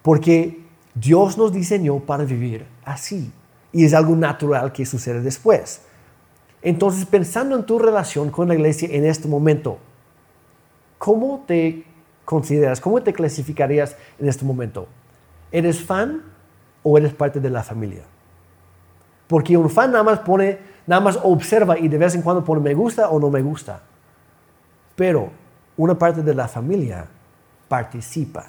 Porque 0.00 0.60
Dios 0.94 1.36
nos 1.36 1.52
diseñó 1.52 1.98
para 1.98 2.22
vivir 2.22 2.64
así 2.84 3.32
y 3.72 3.84
es 3.84 3.94
algo 3.94 4.14
natural 4.14 4.70
que 4.70 4.86
sucede 4.86 5.20
después. 5.22 5.80
Entonces, 6.62 7.04
pensando 7.04 7.56
en 7.56 7.66
tu 7.66 7.80
relación 7.80 8.30
con 8.30 8.46
la 8.46 8.54
iglesia 8.54 8.90
en 8.92 9.04
este 9.04 9.26
momento, 9.26 9.78
¿cómo 10.98 11.42
te 11.48 11.84
consideras, 12.24 12.80
cómo 12.80 13.02
te 13.02 13.12
clasificarías 13.12 13.96
en 14.20 14.28
este 14.28 14.44
momento? 14.44 14.86
¿Eres 15.50 15.82
fan 15.82 16.22
o 16.82 16.98
eres 16.98 17.14
parte 17.14 17.40
de 17.40 17.50
la 17.50 17.62
familia? 17.62 18.02
Porque 19.26 19.56
un 19.56 19.70
fan 19.70 19.92
nada 19.92 20.04
más 20.04 20.20
pone, 20.20 20.58
nada 20.86 21.00
más 21.00 21.18
observa 21.22 21.78
y 21.78 21.88
de 21.88 21.98
vez 21.98 22.14
en 22.14 22.22
cuando 22.22 22.44
pone 22.44 22.60
me 22.60 22.74
gusta 22.74 23.08
o 23.08 23.18
no 23.18 23.30
me 23.30 23.42
gusta. 23.42 23.82
Pero 24.96 25.30
una 25.76 25.98
parte 25.98 26.22
de 26.22 26.34
la 26.34 26.48
familia 26.48 27.06
participa. 27.68 28.46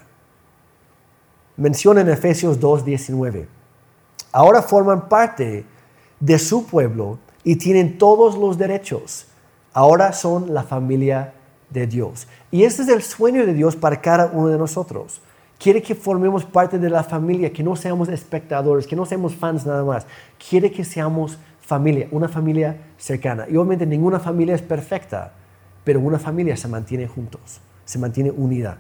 Menciona 1.58 2.02
en 2.02 2.10
Efesios 2.10 2.60
2:19. 2.60 3.48
Ahora 4.32 4.62
forman 4.62 5.08
parte 5.10 5.66
de 6.20 6.40
su 6.40 6.66
pueblo 6.66 7.20
y 7.44 7.56
tienen 7.56 7.98
todos 7.98 8.38
los 8.38 8.58
derechos. 8.58 9.28
Ahora 9.74 10.14
son 10.14 10.54
la 10.54 10.64
familia 10.64 11.34
de 11.70 11.88
Dios. 11.88 12.28
Y 12.52 12.64
este 12.64 12.84
es 12.84 12.90
el 12.90 13.04
sueño 13.04 13.46
de 13.46 13.54
Dios 13.54 13.76
para 13.76 14.02
cada 14.02 14.28
uno 14.28 14.48
de 14.48 14.58
nosotros 14.58 15.22
quiere 15.60 15.82
que 15.82 15.94
formemos 15.94 16.46
parte 16.46 16.80
de 16.80 16.90
la 16.90 17.04
familia, 17.04 17.52
que 17.52 17.62
no 17.62 17.76
seamos 17.76 18.08
espectadores, 18.10 18.88
que 18.88 18.96
no 18.96 19.06
seamos 19.06 19.36
fans 19.36 19.66
nada 19.66 19.84
más. 19.84 20.08
Quiere 20.50 20.72
que 20.72 20.84
seamos 20.84 21.38
familia, 21.60 22.08
una 22.12 22.30
familia 22.30 22.78
cercana. 22.98 23.46
Y 23.48 23.58
obviamente 23.58 23.86
ninguna 23.86 24.20
familia 24.20 24.56
es 24.56 24.62
perfecta, 24.62 25.34
pero 25.84 26.00
una 26.00 26.18
familia 26.18 26.56
se 26.56 26.68
mantiene 26.68 27.08
juntos, 27.08 27.60
se 27.86 28.00
mantiene 28.00 28.32
unida. 28.32 28.78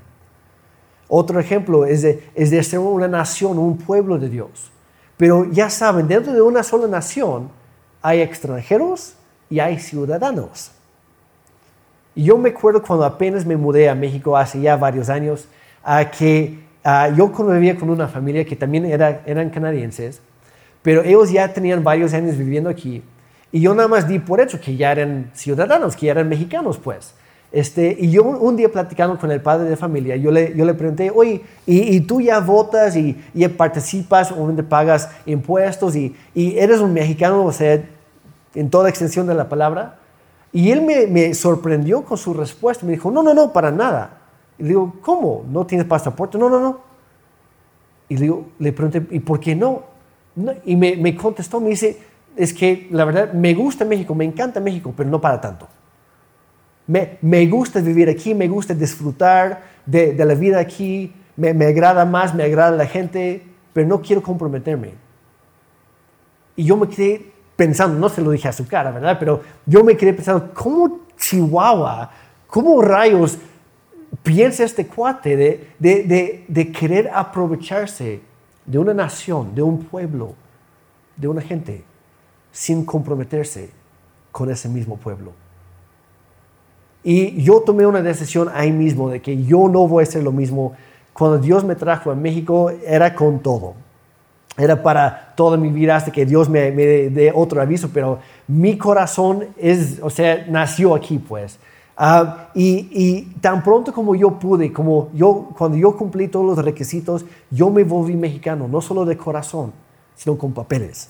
Otro 1.09 1.39
ejemplo 1.39 1.85
es 1.85 2.01
de, 2.01 2.23
es 2.33 2.49
de 2.49 2.63
ser 2.63 2.79
una 2.79 3.07
nación, 3.07 3.59
un 3.59 3.77
pueblo 3.77 4.17
de 4.17 4.29
Dios. 4.29 4.71
Pero 5.17 5.51
ya 5.51 5.69
saben, 5.69 6.07
dentro 6.07 6.31
de 6.33 6.41
una 6.41 6.63
sola 6.63 6.87
nación 6.87 7.49
hay 8.01 8.21
extranjeros 8.21 9.15
y 9.49 9.59
hay 9.59 9.79
ciudadanos. 9.79 10.71
Y 12.15 12.23
yo 12.23 12.37
me 12.37 12.49
acuerdo 12.49 12.81
cuando 12.81 13.05
apenas 13.05 13.45
me 13.45 13.57
mudé 13.57 13.89
a 13.89 13.95
México 13.95 14.37
hace 14.37 14.61
ya 14.61 14.77
varios 14.77 15.09
años, 15.09 15.47
a 15.83 16.09
que 16.09 16.68
Ah, 16.83 17.09
yo 17.15 17.31
convivía 17.31 17.75
con 17.75 17.89
una 17.89 18.07
familia 18.07 18.45
que 18.45 18.55
también 18.55 18.85
era, 18.85 19.21
eran 19.25 19.49
canadienses, 19.49 20.21
pero 20.81 21.03
ellos 21.03 21.31
ya 21.31 21.51
tenían 21.53 21.83
varios 21.83 22.13
años 22.13 22.37
viviendo 22.37 22.69
aquí. 22.69 23.03
Y 23.51 23.61
yo 23.61 23.73
nada 23.73 23.87
más 23.87 24.07
di 24.07 24.19
por 24.19 24.39
hecho 24.39 24.61
que 24.61 24.75
ya 24.75 24.91
eran 24.91 25.31
ciudadanos, 25.33 25.95
que 25.95 26.05
ya 26.05 26.13
eran 26.13 26.29
mexicanos, 26.29 26.77
pues. 26.77 27.13
Este, 27.51 27.97
y 27.99 28.11
yo 28.11 28.23
un 28.23 28.55
día 28.55 28.71
platicando 28.71 29.17
con 29.17 29.31
el 29.31 29.41
padre 29.41 29.67
de 29.67 29.75
familia, 29.75 30.15
yo 30.15 30.29
le, 30.29 30.55
yo 30.55 30.65
le 30.65 30.75
pregunté, 30.75 31.11
oye, 31.13 31.41
¿y, 31.65 31.99
tú 32.01 32.21
ya 32.21 32.39
votas 32.39 32.95
y, 32.95 33.19
y, 33.33 33.47
participas, 33.47 34.31
obviamente 34.31 34.61
pagas 34.61 35.09
impuestos 35.25 35.95
y, 35.95 36.15
y, 36.35 36.59
eres 36.59 36.79
un 36.79 36.93
mexicano, 36.93 37.43
o 37.43 37.51
sea, 37.51 37.81
en 38.53 38.69
toda 38.69 38.87
extensión 38.87 39.25
de 39.25 39.33
la 39.33 39.49
palabra? 39.49 39.97
Y 40.53 40.71
él 40.71 40.83
me, 40.83 41.07
me 41.07 41.33
sorprendió 41.33 42.03
con 42.03 42.19
su 42.19 42.35
respuesta, 42.35 42.85
me 42.85 42.91
dijo, 42.91 43.09
no, 43.09 43.23
no, 43.23 43.33
no, 43.33 43.51
para 43.51 43.71
nada. 43.71 44.18
Y 44.59 44.63
le 44.63 44.69
digo, 44.69 44.93
¿cómo? 45.01 45.45
¿No 45.49 45.65
tienes 45.65 45.87
pasaporte? 45.87 46.37
No, 46.37 46.49
no, 46.49 46.59
no. 46.59 46.79
Y 48.09 48.15
le, 48.15 48.21
digo, 48.21 48.49
le 48.59 48.73
pregunté, 48.73 49.05
¿y 49.15 49.19
por 49.19 49.39
qué 49.39 49.55
no? 49.55 49.87
y 50.65 50.75
me, 50.75 50.95
me, 50.95 51.15
contestó, 51.15 51.59
me 51.59 51.69
dice, 51.69 51.97
es 52.35 52.53
que 52.53 52.87
la 52.91 53.03
verdad 53.03 53.33
me 53.33 53.53
gusta 53.53 53.83
México, 53.83 54.15
me 54.15 54.23
encanta 54.23 54.59
México, 54.59 54.93
pero 54.95 55.09
no 55.09 55.19
para 55.19 55.41
tanto. 55.41 55.67
Me, 56.87 57.17
me 57.21 57.45
gusta 57.47 57.81
vivir 57.81 58.09
aquí, 58.09 58.33
me 58.33 58.47
gusta 58.47 58.73
disfrutar 58.73 59.63
de, 59.85 60.13
de 60.13 60.25
la 60.25 60.35
vida 60.35 60.59
aquí, 60.59 61.13
me, 61.35 61.53
me, 61.53 61.65
agrada 61.65 62.05
más, 62.05 62.33
me 62.33 62.43
agrada 62.43 62.71
la 62.71 62.85
gente, 62.85 63.43
pero 63.73 63.87
no 63.87 64.01
quiero 64.01 64.23
comprometerme. 64.23 64.93
Y 66.55 66.63
yo 66.63 66.77
me 66.77 66.87
quedé 66.87 67.31
pensando, 67.55 67.99
no 67.99 68.09
se 68.09 68.21
lo 68.21 68.31
dije 68.31 68.47
a 68.47 68.53
su 68.53 68.65
cara, 68.65 68.91
¿verdad? 68.91 69.17
Pero 69.19 69.41
yo 69.65 69.83
me 69.83 69.97
quedé 69.97 70.13
pensando, 70.13 70.51
¿cómo 70.53 71.01
Chihuahua, 71.17 72.09
cómo 72.47 72.81
rayos 72.81 73.37
piensa 74.23 74.63
este 74.63 74.87
cuate 74.87 75.37
de, 75.79 76.71
querer 76.77 77.09
aprovecharse 77.13 78.21
de 78.65 78.79
una 78.79 78.93
nación, 78.93 79.55
de 79.55 79.61
un 79.61 79.83
pueblo, 79.83 80.35
de 81.15 81.27
una 81.27 81.41
gente, 81.41 81.83
sin 82.51 82.85
comprometerse 82.85 83.69
con 84.31 84.49
ese 84.49 84.69
mismo 84.69 84.97
pueblo. 84.97 85.33
Y 87.03 87.41
yo 87.41 87.61
tomé 87.61 87.85
una 87.85 88.01
decisión 88.01 88.49
ahí 88.53 88.71
mismo 88.71 89.09
de 89.09 89.21
que 89.21 89.43
yo 89.43 89.69
no 89.69 89.87
voy 89.87 90.03
a 90.03 90.07
hacer 90.07 90.23
lo 90.23 90.31
mismo. 90.31 90.73
Cuando 91.13 91.37
Dios 91.37 91.63
me 91.63 91.75
trajo 91.75 92.11
a 92.11 92.15
México 92.15 92.69
era 92.85 93.15
con 93.15 93.39
todo. 93.39 93.73
Era 94.57 94.83
para 94.83 95.33
toda 95.35 95.55
mi 95.55 95.69
vida 95.69 95.95
hasta 95.95 96.11
que 96.11 96.25
Dios 96.25 96.49
me, 96.49 96.71
me 96.71 96.85
dé 97.09 97.31
otro 97.33 97.61
aviso, 97.61 97.89
pero 97.93 98.19
mi 98.47 98.77
corazón 98.77 99.47
es, 99.57 99.99
o 100.01 100.09
sea, 100.09 100.45
nació 100.49 100.93
aquí 100.93 101.17
pues. 101.17 101.57
Ah, 102.01 102.47
y, 102.55 103.23
tan 103.41 103.61
pronto 103.61 103.91
como 103.91 104.15
yo 104.15 104.39
pude, 104.39 104.71
como 104.71 105.09
yo, 105.13 105.49
cuando 105.57 105.77
yo 105.77 105.97
cumplí 105.97 106.29
todos 106.29 106.45
los 106.45 106.63
requisitos, 106.63 107.25
yo 107.51 107.69
me 107.69 107.83
volví 107.83 108.15
mexicano, 108.15 108.69
no 108.69 108.79
solo 108.79 109.03
de 109.03 109.17
corazón, 109.17 109.73
sino 110.15 110.37
con 110.37 110.53
papeles. 110.53 111.09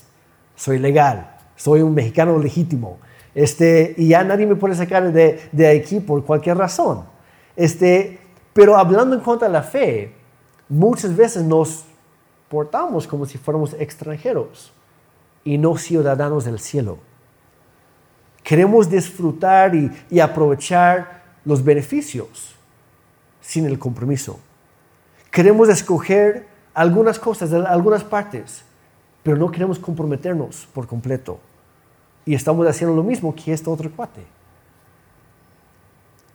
Soy 0.55 0.79
legal, 0.79 1.37
soy 1.55 1.83
un 1.83 1.93
mexicano 1.93 2.39
legítimo. 2.39 2.97
Este, 3.35 3.93
y 3.97 4.07
ya 4.07 4.23
nadie 4.23 4.47
me 4.47 4.55
puede 4.55 4.73
sacar 4.73 5.13
de, 5.13 5.39
de 5.51 5.67
aquí 5.67 5.99
por 5.99 6.25
cualquier 6.25 6.57
razón. 6.57 7.03
Este, 7.55 8.19
pero 8.53 8.75
hablando 8.75 9.13
en 9.15 9.21
cuanto 9.21 9.45
a 9.45 9.49
la 9.49 9.61
fe, 9.61 10.15
muchas 10.69 11.15
veces 11.15 11.43
nos 11.43 11.85
portamos 12.49 13.05
como 13.05 13.27
si 13.27 13.37
fuéramos 13.37 13.75
extranjeros 13.75 14.73
y 15.43 15.59
no 15.59 15.77
ciudadanos 15.77 16.45
del 16.45 16.57
cielo. 16.57 16.97
Queremos 18.43 18.89
disfrutar 18.89 19.73
y, 19.75 20.19
aprovechar 20.19 21.23
los 21.45 21.63
beneficios 21.63 22.55
sin 23.41 23.65
el 23.65 23.77
compromiso. 23.77 24.39
Queremos 25.31 25.69
escoger 25.69 26.47
algunas 26.73 27.19
cosas, 27.19 27.53
algunas 27.53 28.03
partes, 28.03 28.63
pero 29.23 29.37
no 29.37 29.51
queremos 29.51 29.77
comprometernos 29.77 30.67
por 30.73 30.87
completo. 30.87 31.39
Y 32.25 32.33
estamos 32.33 32.67
haciendo 32.67 32.95
lo 32.95 33.03
mismo 33.03 33.33
que 33.35 33.53
este 33.53 33.69
otro 33.69 33.91
cuate. 33.91 34.21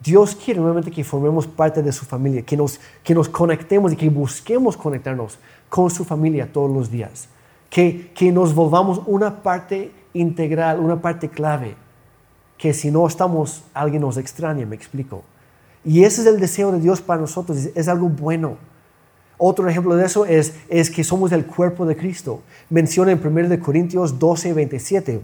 Dios 0.01 0.35
quiere 0.35 0.59
nuevamente 0.59 0.91
que 0.91 1.03
formemos 1.03 1.47
parte 1.47 1.81
de 1.81 1.91
su 1.91 2.05
familia, 2.05 2.43
que 2.43 2.55
nos, 2.55 2.79
que 3.03 3.15
nos 3.15 3.27
conectemos 3.27 3.91
y 3.91 3.95
que 3.95 4.09
busquemos 4.09 4.77
conectarnos 4.77 5.39
con 5.67 5.89
su 5.89 6.05
familia 6.05 6.51
todos 6.51 6.69
los 6.69 6.91
días. 6.91 7.27
Que, 7.69 8.11
que 8.13 8.31
nos 8.31 8.53
volvamos 8.53 9.01
una 9.05 9.41
parte 9.41 9.91
integral, 10.13 10.79
una 10.79 11.01
parte 11.01 11.29
clave 11.29 11.75
que 12.57 12.73
si 12.73 12.91
no 12.91 13.05
estamos, 13.07 13.63
alguien 13.73 14.01
nos 14.01 14.17
extraña, 14.17 14.65
me 14.65 14.75
explico. 14.75 15.23
Y 15.83 16.03
ese 16.03 16.21
es 16.21 16.27
el 16.27 16.39
deseo 16.39 16.71
de 16.71 16.79
Dios 16.79 17.01
para 17.01 17.21
nosotros, 17.21 17.69
es, 17.73 17.87
algo 17.87 18.09
bueno. 18.09 18.57
Otro 19.37 19.69
ejemplo 19.69 19.95
de 19.95 20.05
eso 20.05 20.25
es, 20.25 20.55
es 20.69 20.89
que 20.89 21.03
somos 21.03 21.31
el 21.31 21.45
cuerpo 21.45 21.85
de 21.85 21.95
Cristo. 21.95 22.41
Menciona 22.69 23.11
en 23.11 23.25
1 23.25 23.59
Corintios 23.59 24.17
12, 24.17 24.53
27. 24.53 25.21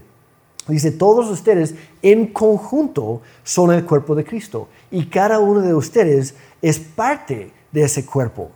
Dice, 0.68 0.92
todos 0.92 1.30
ustedes 1.30 1.74
en 2.02 2.28
conjunto 2.28 3.22
son 3.44 3.72
el 3.72 3.84
cuerpo 3.86 4.14
de 4.14 4.24
Cristo 4.24 4.68
y 4.92 5.06
cada 5.06 5.40
uno 5.40 5.62
de 5.62 5.74
ustedes 5.74 6.36
es 6.62 6.78
parte 6.80 7.52
de 7.72 7.84
ese 7.84 8.06
cuerpo. 8.06 8.52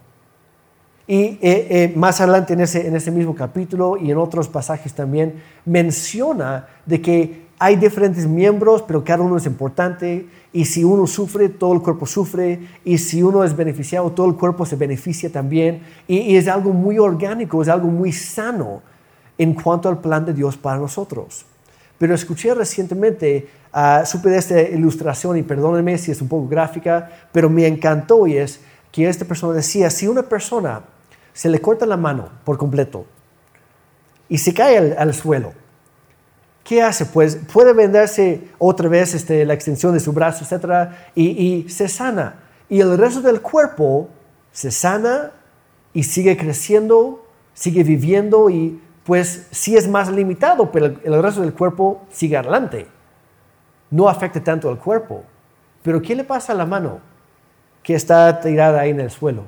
Y 1.07 1.21
eh, 1.21 1.39
eh, 1.41 1.93
más 1.95 2.19
adelante 2.21 2.53
en 2.53 2.61
ese, 2.61 2.87
en 2.87 2.95
ese 2.95 3.11
mismo 3.11 3.35
capítulo 3.35 3.97
y 3.97 4.11
en 4.11 4.17
otros 4.17 4.47
pasajes 4.47 4.93
también 4.93 5.41
menciona 5.65 6.67
de 6.85 7.01
que 7.01 7.44
hay 7.57 7.77
diferentes 7.77 8.27
miembros, 8.27 8.81
pero 8.81 9.03
cada 9.03 9.23
uno 9.23 9.37
es 9.37 9.45
importante. 9.45 10.27
Y 10.51 10.65
si 10.65 10.83
uno 10.83 11.07
sufre, 11.07 11.49
todo 11.49 11.73
el 11.73 11.81
cuerpo 11.81 12.05
sufre. 12.05 12.59
Y 12.83 12.97
si 12.97 13.23
uno 13.23 13.43
es 13.43 13.55
beneficiado, 13.55 14.11
todo 14.11 14.27
el 14.27 14.35
cuerpo 14.35 14.65
se 14.65 14.75
beneficia 14.75 15.31
también. 15.31 15.81
Y, 16.07 16.35
es 16.35 16.47
algo 16.47 16.73
muy 16.73 16.99
orgánico, 16.99 17.61
es 17.61 17.69
algo 17.69 17.87
muy 17.87 18.11
sano 18.11 18.81
en 19.37 19.53
cuanto 19.53 19.89
al 19.89 19.99
plan 19.99 20.25
de 20.25 20.33
Dios 20.33 20.57
para 20.57 20.77
nosotros. 20.77 21.45
Pero 21.97 22.13
escuché 22.13 22.53
recientemente, 22.53 23.47
uh, 23.73 24.05
supe 24.05 24.29
de 24.29 24.37
esta 24.37 24.61
ilustración 24.61 25.37
y 25.37 25.43
perdónenme 25.43 25.97
si 25.97 26.11
es 26.11 26.21
un 26.21 26.27
poco 26.27 26.47
gráfica, 26.47 27.09
pero 27.31 27.49
me 27.49 27.65
encantó 27.67 28.27
y 28.27 28.37
es 28.37 28.59
que 28.91 29.07
esta 29.07 29.23
persona 29.23 29.53
decía, 29.53 29.89
si 29.89 30.07
una 30.07 30.23
persona 30.23 30.81
se 31.31 31.49
le 31.49 31.61
corta 31.61 31.85
la 31.85 31.97
mano 31.97 32.29
por 32.43 32.57
completo 32.57 33.05
y 34.27 34.37
se 34.37 34.53
cae 34.53 34.93
al 34.97 35.13
suelo, 35.13 35.53
¿qué 36.65 36.81
hace? 36.81 37.05
Pues 37.05 37.37
puede 37.53 37.71
venderse 37.71 38.49
otra 38.57 38.89
vez 38.89 39.13
este, 39.13 39.45
la 39.45 39.53
extensión 39.53 39.93
de 39.93 40.01
su 40.01 40.11
brazo, 40.11 40.43
etc. 40.43 40.89
Y, 41.15 41.69
se 41.69 41.87
sana. 41.87 42.43
Y 42.67 42.81
el 42.81 42.97
resto 42.97 43.21
del 43.21 43.39
cuerpo 43.39 44.09
se 44.51 44.71
sana 44.71 45.31
y 45.93 46.03
sigue 46.03 46.35
creciendo, 46.35 47.25
sigue 47.53 47.83
viviendo 47.83 48.49
y 48.49 48.81
pues 49.05 49.47
sí 49.51 49.77
es 49.77 49.87
más 49.87 50.11
limitado, 50.11 50.71
pero 50.71 50.87
el, 50.87 51.21
resto 51.21 51.41
del 51.41 51.53
cuerpo 51.53 52.01
sigue 52.11 52.35
adelante. 52.35 52.87
No 53.91 54.09
afecta 54.09 54.43
tanto 54.43 54.67
al 54.67 54.79
cuerpo. 54.79 55.23
Pero 55.83 56.01
¿qué 56.01 56.15
le 56.15 56.23
pasa 56.23 56.53
a 56.53 56.55
la 56.55 56.65
mano 56.65 56.99
que 57.83 57.93
está 57.93 58.39
tirada 58.39 58.81
ahí 58.81 58.89
en 58.89 58.99
el 58.99 59.11
suelo? 59.11 59.43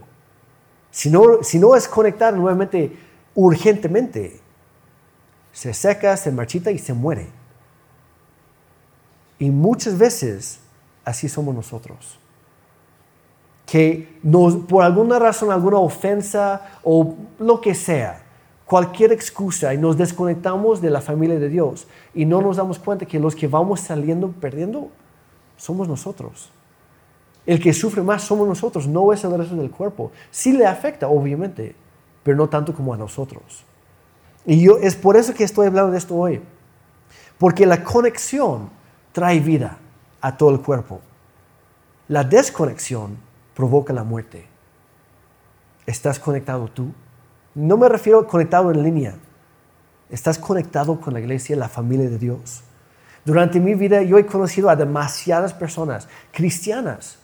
Si 0.91 1.09
no, 1.09 1.41
si 1.41 1.57
no 1.57 1.75
es 1.75 1.87
conectar 1.87 2.31
nuevamente 2.35 2.95
urgentemente, 3.33 4.39
se 5.57 5.73
seca, 5.73 6.15
se 6.17 6.31
marchita 6.31 6.69
y 6.69 6.77
se 6.77 6.93
muere. 6.93 7.29
Y 9.39 9.49
muchas 9.49 9.97
veces 9.97 10.59
así 11.03 11.27
somos 11.27 11.55
nosotros. 11.55 12.19
Que 13.65 14.19
nos, 14.21 14.55
por 14.55 14.83
alguna 14.83 15.17
razón, 15.17 15.49
alguna 15.49 15.79
ofensa 15.79 16.61
o 16.83 17.15
lo 17.39 17.59
que 17.59 17.73
sea, 17.73 18.21
cualquier 18.67 19.11
excusa 19.11 19.73
y 19.73 19.79
nos 19.79 19.97
desconectamos 19.97 20.79
de 20.79 20.91
la 20.91 21.01
familia 21.01 21.39
de 21.39 21.49
Dios 21.49 21.87
y 22.13 22.25
no 22.25 22.39
nos 22.39 22.57
damos 22.57 22.77
cuenta 22.77 23.07
que 23.07 23.19
los 23.19 23.35
que 23.35 23.47
vamos 23.47 23.79
saliendo 23.79 24.31
perdiendo 24.33 24.91
somos 25.57 25.87
nosotros. 25.87 26.51
El 27.47 27.59
que 27.59 27.73
sufre 27.73 28.03
más 28.03 28.21
somos 28.21 28.47
nosotros, 28.47 28.87
no 28.87 29.11
es 29.11 29.23
el 29.23 29.35
resto 29.35 29.55
del 29.55 29.71
cuerpo. 29.71 30.11
Sí 30.29 30.51
le 30.51 30.67
afecta, 30.67 31.07
obviamente, 31.07 31.73
pero 32.21 32.37
no 32.37 32.47
tanto 32.47 32.75
como 32.75 32.93
a 32.93 32.97
nosotros. 32.97 33.65
Y 34.47 34.61
yo 34.61 34.77
es 34.77 34.95
por 34.95 35.17
eso 35.17 35.33
que 35.33 35.43
estoy 35.43 35.67
hablando 35.67 35.91
de 35.91 35.97
esto 35.97 36.15
hoy. 36.15 36.41
Porque 37.37 37.65
la 37.65 37.83
conexión 37.83 38.69
trae 39.11 39.41
vida 39.41 39.77
a 40.21 40.37
todo 40.37 40.49
el 40.49 40.61
cuerpo. 40.61 41.01
La 42.07 42.23
desconexión 42.23 43.17
provoca 43.53 43.91
la 43.91 44.05
muerte. 44.05 44.47
¿Estás 45.85 46.17
conectado 46.17 46.69
tú? 46.69 46.93
No 47.53 47.75
me 47.75 47.89
refiero 47.89 48.19
a 48.19 48.27
conectado 48.27 48.71
en 48.71 48.83
línea. 48.83 49.15
Estás 50.09 50.39
conectado 50.39 50.99
con 51.01 51.13
la 51.13 51.19
iglesia, 51.19 51.57
la 51.57 51.67
familia 51.67 52.09
de 52.09 52.17
Dios. 52.17 52.63
Durante 53.25 53.59
mi 53.59 53.75
vida 53.75 54.01
yo 54.03 54.17
he 54.17 54.25
conocido 54.25 54.69
a 54.69 54.77
demasiadas 54.77 55.53
personas 55.53 56.07
cristianas, 56.31 57.17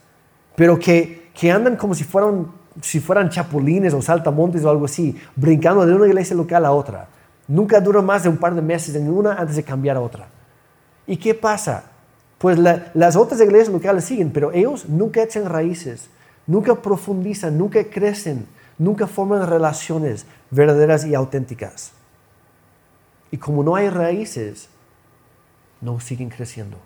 pero 0.58 0.78
que, 0.78 1.32
que 1.34 1.50
andan 1.50 1.78
como 1.78 1.94
si 1.94 2.04
fueran, 2.04 2.52
si 2.82 3.00
fueran 3.00 3.30
chapulines 3.30 3.94
o 3.94 4.02
saltamontes 4.02 4.66
o 4.66 4.70
algo 4.70 4.84
así, 4.84 5.18
brincando 5.38 5.86
de 5.86 5.96
una 5.96 6.08
iglesia 6.08 6.36
local 6.36 6.66
a 6.66 6.72
otra. 6.74 7.08
Nunca 7.48 7.82
dura 7.82 8.02
más 8.02 8.24
de 8.24 8.30
un 8.30 8.38
par 8.38 8.56
de 8.56 8.62
meses 8.62 8.96
en 8.96 9.10
una 9.10 9.34
antes 9.34 9.56
de 9.56 9.64
cambiar 9.64 9.98
a 9.98 10.02
otra. 10.02 10.28
¿Y 11.06 11.18
qué 11.18 11.34
pasa? 11.34 11.86
Pues 12.38 12.58
las 12.58 13.16
otras 13.16 13.40
iglesias 13.42 13.70
locales 13.70 14.06
siguen, 14.06 14.32
pero 14.32 14.52
ellos 14.52 14.88
nunca 14.88 15.24
echan 15.24 15.46
raíces, 15.46 16.10
nunca 16.46 16.76
profundizan, 16.76 17.58
nunca 17.58 17.84
crecen 17.84 18.48
nunca 18.78 19.08
forman 19.08 19.48
relaciones 19.48 20.26
verdaderas 20.52 21.06
y 21.06 21.16
auténticas. 21.16 21.92
Y 23.32 23.38
como 23.38 23.64
no 23.64 23.76
hay 23.76 23.90
raíces, 23.90 24.70
no 25.82 26.00
siguen 26.00 26.30
creciendo. 26.30 26.78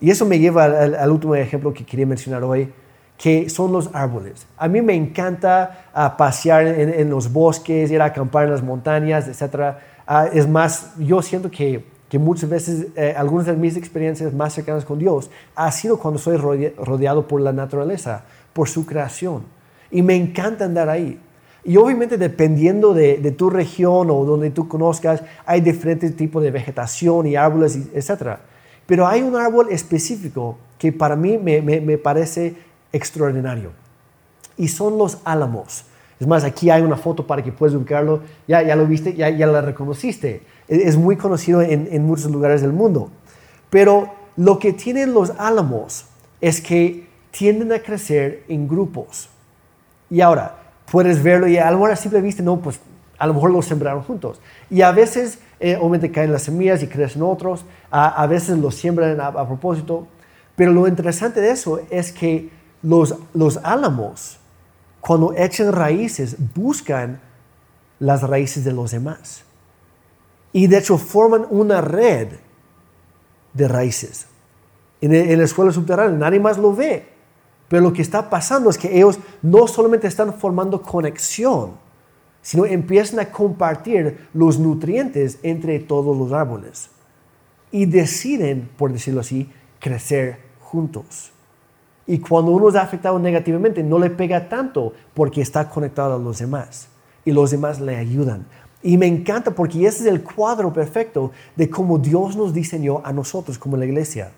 Y 0.00 0.10
eso 0.10 0.26
me 0.26 0.38
lleva 0.38 0.64
al, 0.64 1.10
último 1.10 1.34
ejemplo 1.34 1.72
que 1.72 1.84
quería 1.84 2.06
mencionar 2.06 2.44
hoy, 2.44 2.72
que 3.16 3.48
son 3.48 3.72
los 3.72 3.90
árboles. 3.94 4.46
A 4.56 4.68
mí 4.68 4.82
me 4.82 4.94
encanta 4.94 5.86
ah, 5.94 6.16
pasear 6.16 6.66
en, 6.66 7.10
los 7.10 7.32
bosques, 7.32 7.90
ir 7.90 8.02
a 8.02 8.06
acampar 8.06 8.44
en 8.44 8.50
las 8.50 8.62
montañas, 8.62 9.26
etc. 9.28 9.76
Ah, 10.06 10.28
es 10.32 10.48
más, 10.48 10.92
yo 10.98 11.22
siento 11.22 11.50
que, 11.50 11.84
muchas 12.18 12.48
veces 12.48 12.86
eh, 12.96 13.14
algunas 13.14 13.44
de 13.46 13.52
mis 13.52 13.76
experiencias 13.76 14.32
más 14.32 14.54
cercanas 14.54 14.86
con 14.86 14.98
Dios 14.98 15.30
ha 15.54 15.70
sido 15.70 15.98
cuando 15.98 16.18
soy 16.18 16.38
rodeado 16.38 17.28
por 17.28 17.42
la 17.42 17.52
naturaleza, 17.52 18.24
por 18.54 18.70
su 18.70 18.86
creación. 18.86 19.42
Y 19.90 20.00
me 20.00 20.16
encanta 20.16 20.64
andar 20.64 20.88
ahí. 20.88 21.20
Y 21.66 21.76
obviamente 21.78 22.16
dependiendo 22.16 22.94
de, 22.94 23.18
tu 23.36 23.50
región 23.50 24.08
o 24.10 24.24
donde 24.24 24.50
tú 24.50 24.68
conozcas, 24.68 25.22
hay 25.44 25.60
diferentes 25.60 26.16
tipos 26.16 26.40
de 26.42 26.52
vegetación 26.52 27.26
y 27.26 27.34
árboles, 27.34 27.76
etc. 27.92 28.38
Pero 28.86 29.06
hay 29.06 29.22
un 29.22 29.34
árbol 29.34 29.66
específico 29.70 30.58
que 30.78 30.92
para 30.92 31.16
mí 31.16 31.38
me, 31.38 31.98
parece 31.98 32.54
extraordinario. 32.96 33.72
Y 34.56 34.68
son 34.68 34.98
los 34.98 35.18
álamos. 35.24 35.84
Es 36.18 36.26
más, 36.26 36.44
aquí 36.44 36.70
hay 36.70 36.82
una 36.82 36.96
foto 36.96 37.26
para 37.26 37.42
que 37.42 37.52
puedas 37.52 37.74
ubicarlo. 37.74 38.22
Ya, 38.48 38.62
ya 38.62 38.74
lo 38.74 38.86
viste, 38.86 39.14
ya, 39.14 39.28
ya 39.28 39.46
la 39.46 39.60
reconociste. 39.60 40.42
Es, 40.66 40.96
muy 40.96 41.16
conocido 41.16 41.60
en, 41.62 42.04
muchos 42.04 42.30
lugares 42.30 42.62
del 42.62 42.72
mundo. 42.72 43.10
Pero 43.70 44.12
lo 44.36 44.58
que 44.58 44.72
tienen 44.72 45.12
los 45.12 45.30
álamos 45.38 46.06
es 46.40 46.60
que 46.60 47.06
tienden 47.30 47.72
a 47.72 47.80
crecer 47.80 48.44
en 48.48 48.66
grupos. 48.66 49.28
Y 50.08 50.20
ahora, 50.20 50.56
puedes 50.90 51.22
verlo 51.22 51.48
y 51.48 51.58
a 51.58 51.70
lo 51.70 51.78
mejor 51.78 51.90
a 51.90 51.96
simple 51.96 52.20
vista, 52.20 52.42
no, 52.42 52.60
pues 52.60 52.80
a 53.18 53.26
lo 53.26 53.34
mejor 53.34 53.50
los 53.50 53.66
sembraron 53.66 54.02
juntos. 54.02 54.40
Y 54.70 54.82
a 54.82 54.92
veces, 54.92 55.38
eh, 55.60 55.76
obviamente, 55.76 56.10
caen 56.10 56.32
las 56.32 56.42
semillas 56.42 56.82
y 56.82 56.86
crecen 56.86 57.22
otros, 57.22 57.64
a, 57.90 58.26
veces 58.26 58.58
los 58.58 58.74
siembran 58.74 59.20
a, 59.20 59.46
propósito. 59.46 60.06
Pero 60.54 60.72
lo 60.72 60.88
interesante 60.88 61.40
de 61.40 61.50
eso 61.50 61.80
es 61.90 62.12
que 62.12 62.50
los, 62.82 63.14
los 63.34 63.58
álamos, 63.58 64.38
cuando 65.00 65.34
echan 65.36 65.72
raíces, 65.72 66.36
buscan 66.54 67.20
las 67.98 68.22
raíces 68.22 68.64
de 68.64 68.72
los 68.72 68.90
demás. 68.90 69.44
Y 70.52 70.66
de 70.66 70.78
hecho 70.78 70.98
forman 70.98 71.46
una 71.50 71.80
red 71.80 72.28
de 73.52 73.68
raíces. 73.68 74.26
En 75.00 75.14
el, 75.14 75.30
en 75.30 75.40
el 75.40 75.48
suelo 75.48 75.72
subterráneo, 75.72 76.18
nadie 76.18 76.40
más 76.40 76.58
lo 76.58 76.74
ve. 76.74 77.08
Pero 77.68 77.82
lo 77.82 77.92
que 77.92 78.02
está 78.02 78.30
pasando 78.30 78.70
es 78.70 78.78
que 78.78 78.96
ellos 78.96 79.18
no 79.42 79.66
solamente 79.66 80.06
están 80.06 80.32
formando 80.34 80.82
conexión, 80.82 81.72
sino 82.42 82.64
empiezan 82.64 83.18
a 83.18 83.30
compartir 83.30 84.28
los 84.32 84.58
nutrientes 84.58 85.38
entre 85.42 85.80
todos 85.80 86.16
los 86.16 86.32
árboles. 86.32 86.90
Y 87.72 87.86
deciden, 87.86 88.70
por 88.76 88.92
decirlo 88.92 89.20
así, 89.20 89.50
crecer 89.80 90.38
juntos. 90.60 91.32
Y 92.06 92.18
cuando 92.18 92.52
uno 92.52 92.68
es 92.68 92.76
afectado 92.76 93.18
negativamente, 93.18 93.82
no 93.82 93.98
le 93.98 94.10
pega 94.10 94.48
tanto 94.48 94.92
porque 95.14 95.40
está 95.40 95.68
conectado 95.68 96.14
a 96.14 96.18
los 96.18 96.38
demás. 96.38 96.88
Y 97.24 97.32
los 97.32 97.50
demás 97.50 97.80
le 97.80 97.96
ayudan. 97.96 98.46
Y 98.82 98.96
me 98.96 99.06
encanta 99.06 99.50
porque 99.50 99.84
ese 99.86 100.04
es 100.04 100.06
el 100.06 100.22
cuadro 100.22 100.72
perfecto 100.72 101.32
de 101.56 101.68
cómo 101.68 101.98
Dios 101.98 102.36
nos 102.36 102.54
diseñó 102.54 103.00
a 103.04 103.12
nosotros 103.12 103.58
como 103.58 103.76
la 103.76 103.84
iglesia. 103.84 104.30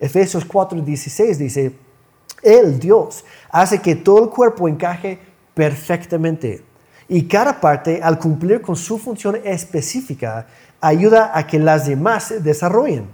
Efesios 0.00 0.44
4:16 0.48 1.36
dice, 1.36 1.72
él, 2.42 2.80
Dios, 2.80 3.24
hace 3.50 3.80
que 3.80 3.94
todo 3.94 4.24
el 4.24 4.30
cuerpo 4.30 4.66
encaje 4.66 5.20
perfectamente. 5.54 6.64
Y 7.08 7.28
cada 7.28 7.60
parte, 7.60 8.02
al 8.02 8.18
cumplir 8.18 8.60
con 8.60 8.74
su 8.74 8.98
función 8.98 9.38
específica, 9.44 10.48
ayuda 10.80 11.30
a 11.32 11.46
que 11.46 11.58
las 11.58 11.86
demás 11.86 12.24
se 12.24 12.40
desarrollen. 12.40 13.06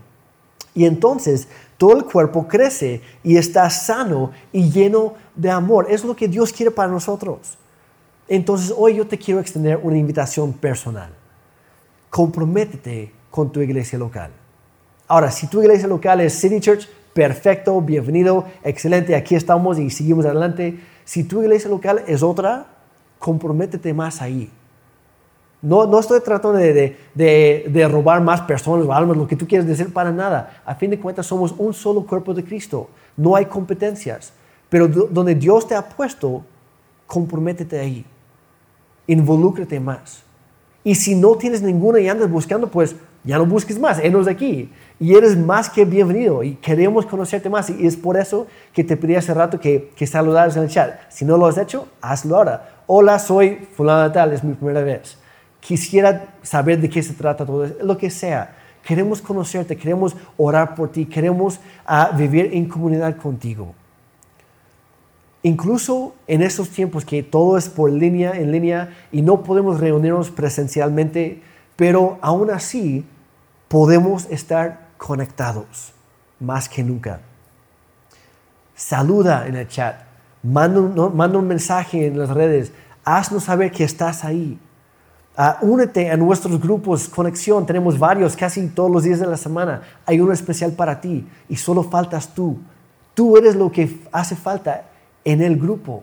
Y 0.74 0.86
entonces 0.86 1.48
todo 1.78 1.96
el 1.96 2.04
cuerpo 2.04 2.46
crece 2.46 3.00
y 3.22 3.36
está 3.36 3.70
sano 3.70 4.32
y 4.52 4.68
lleno 4.68 5.14
de 5.34 5.50
amor. 5.50 5.86
Es 5.88 6.04
lo 6.04 6.14
que 6.14 6.28
Dios 6.28 6.52
quiere 6.52 6.72
para 6.72 6.90
nosotros. 6.90 7.56
Entonces 8.26 8.74
hoy 8.76 8.96
yo 8.96 9.06
te 9.06 9.16
quiero 9.16 9.40
extender 9.40 9.80
una 9.82 9.96
invitación 9.96 10.52
personal. 10.52 11.10
Comprométete 12.10 13.12
con 13.30 13.50
tu 13.52 13.60
iglesia 13.60 13.98
local. 13.98 14.32
Ahora, 15.06 15.30
si 15.30 15.46
tu 15.46 15.62
iglesia 15.62 15.86
local 15.86 16.20
es 16.20 16.34
City 16.34 16.60
Church, 16.60 16.86
perfecto, 17.14 17.80
bienvenido, 17.80 18.44
excelente, 18.62 19.14
aquí 19.14 19.34
estamos 19.36 19.78
y 19.78 19.88
seguimos 19.88 20.26
adelante. 20.26 20.80
Si 21.04 21.24
tu 21.24 21.40
iglesia 21.40 21.70
local 21.70 22.02
es 22.06 22.22
otra, 22.22 22.66
comprométete 23.18 23.94
más 23.94 24.20
ahí. 24.20 24.50
No, 25.60 25.86
no 25.86 25.98
estoy 25.98 26.20
tratando 26.20 26.56
de, 26.58 26.96
de, 27.14 27.66
de, 27.68 27.88
robar 27.88 28.22
más 28.22 28.40
personas 28.42 28.86
o 28.86 28.92
almas, 28.92 29.16
lo 29.16 29.26
que 29.26 29.34
tú 29.34 29.46
quieres 29.46 29.66
decir, 29.66 29.92
para 29.92 30.12
nada. 30.12 30.62
A 30.64 30.74
fin 30.76 30.90
de 30.90 31.00
cuentas, 31.00 31.26
somos 31.26 31.52
un 31.58 31.74
solo 31.74 32.06
cuerpo 32.06 32.32
de 32.32 32.44
Cristo. 32.44 32.88
No 33.16 33.34
hay 33.34 33.46
competencias. 33.46 34.32
Pero 34.68 34.86
donde 34.86 35.34
Dios 35.34 35.66
te 35.66 35.74
ha 35.74 35.88
puesto, 35.88 36.44
comprométete 37.06 37.78
ahí. 37.78 38.04
Involúcrate 39.08 39.80
más. 39.80 40.22
Y 40.84 40.94
si 40.94 41.14
no 41.16 41.34
tienes 41.34 41.60
ninguna 41.60 41.98
y 41.98 42.08
andas 42.08 42.30
buscando, 42.30 42.68
pues 42.68 42.94
ya 43.24 43.36
no 43.36 43.46
busques 43.46 43.78
más, 43.78 43.98
enos 43.98 44.28
aquí. 44.28 44.70
Y 45.00 45.14
eres 45.14 45.36
más 45.36 45.68
que 45.68 45.84
bienvenido 45.84 46.42
y 46.42 46.54
queremos 46.54 47.04
conocerte 47.04 47.50
más. 47.50 47.68
Y 47.70 47.86
es 47.86 47.96
por 47.96 48.16
eso 48.16 48.46
que 48.72 48.84
te 48.84 48.96
pedí 48.96 49.16
hace 49.16 49.34
rato 49.34 49.58
que, 49.58 49.90
que 49.96 50.06
saludaras 50.06 50.56
en 50.56 50.62
el 50.62 50.68
chat. 50.68 51.00
Si 51.10 51.24
no 51.24 51.36
lo 51.36 51.46
has 51.46 51.58
hecho, 51.58 51.88
hazlo 52.00 52.36
ahora. 52.36 52.82
Hola, 52.86 53.18
soy 53.18 53.66
fulano 53.76 54.12
tal, 54.12 54.32
es 54.32 54.44
mi 54.44 54.54
primera 54.54 54.82
vez. 54.82 55.18
Quisiera 55.60 56.34
saber 56.42 56.80
de 56.80 56.88
qué 56.88 57.02
se 57.02 57.14
trata 57.14 57.44
todo, 57.44 57.66
lo 57.82 57.98
que 57.98 58.10
sea. 58.10 58.56
Queremos 58.84 59.20
conocerte, 59.20 59.76
queremos 59.76 60.16
orar 60.36 60.74
por 60.74 60.90
ti, 60.90 61.04
queremos 61.04 61.60
uh, 61.88 62.16
vivir 62.16 62.50
en 62.52 62.68
comunidad 62.68 63.16
contigo. 63.16 63.74
Incluso 65.42 66.14
en 66.26 66.42
estos 66.42 66.70
tiempos 66.70 67.04
que 67.04 67.22
todo 67.22 67.56
es 67.58 67.68
por 67.68 67.90
línea, 67.90 68.32
en 68.32 68.50
línea, 68.50 68.96
y 69.12 69.22
no 69.22 69.42
podemos 69.42 69.78
reunirnos 69.78 70.30
presencialmente, 70.30 71.42
pero 71.76 72.18
aún 72.22 72.50
así 72.50 73.04
podemos 73.68 74.26
estar 74.30 74.88
conectados 74.96 75.92
más 76.40 76.68
que 76.68 76.82
nunca. 76.82 77.20
Saluda 78.74 79.46
en 79.46 79.56
el 79.56 79.68
chat, 79.68 80.02
manda 80.42 80.80
un, 80.80 81.48
mensaje 81.48 82.06
en 82.06 82.18
las 82.18 82.30
redes, 82.30 82.72
haznos 83.04 83.44
saber 83.44 83.70
que 83.70 83.84
estás 83.84 84.24
ahí. 84.24 84.58
Ah, 85.40 85.56
únete 85.62 86.10
a 86.10 86.16
nuestros 86.16 86.60
grupos 86.60 87.08
Conexión. 87.08 87.64
Tenemos 87.64 87.96
varios, 87.96 88.34
casi 88.34 88.66
todos 88.66 88.90
los 88.90 89.04
días 89.04 89.20
de 89.20 89.26
la 89.28 89.36
semana. 89.36 89.82
Hay 90.04 90.18
uno 90.18 90.32
especial 90.32 90.72
para 90.72 91.00
ti 91.00 91.28
y 91.48 91.54
solo 91.54 91.84
faltas 91.84 92.34
tú. 92.34 92.58
Tú 93.14 93.36
eres 93.36 93.54
lo 93.54 93.70
que 93.70 94.00
hace 94.10 94.34
falta 94.34 94.86
en 95.24 95.40
el 95.40 95.56
grupo. 95.56 96.02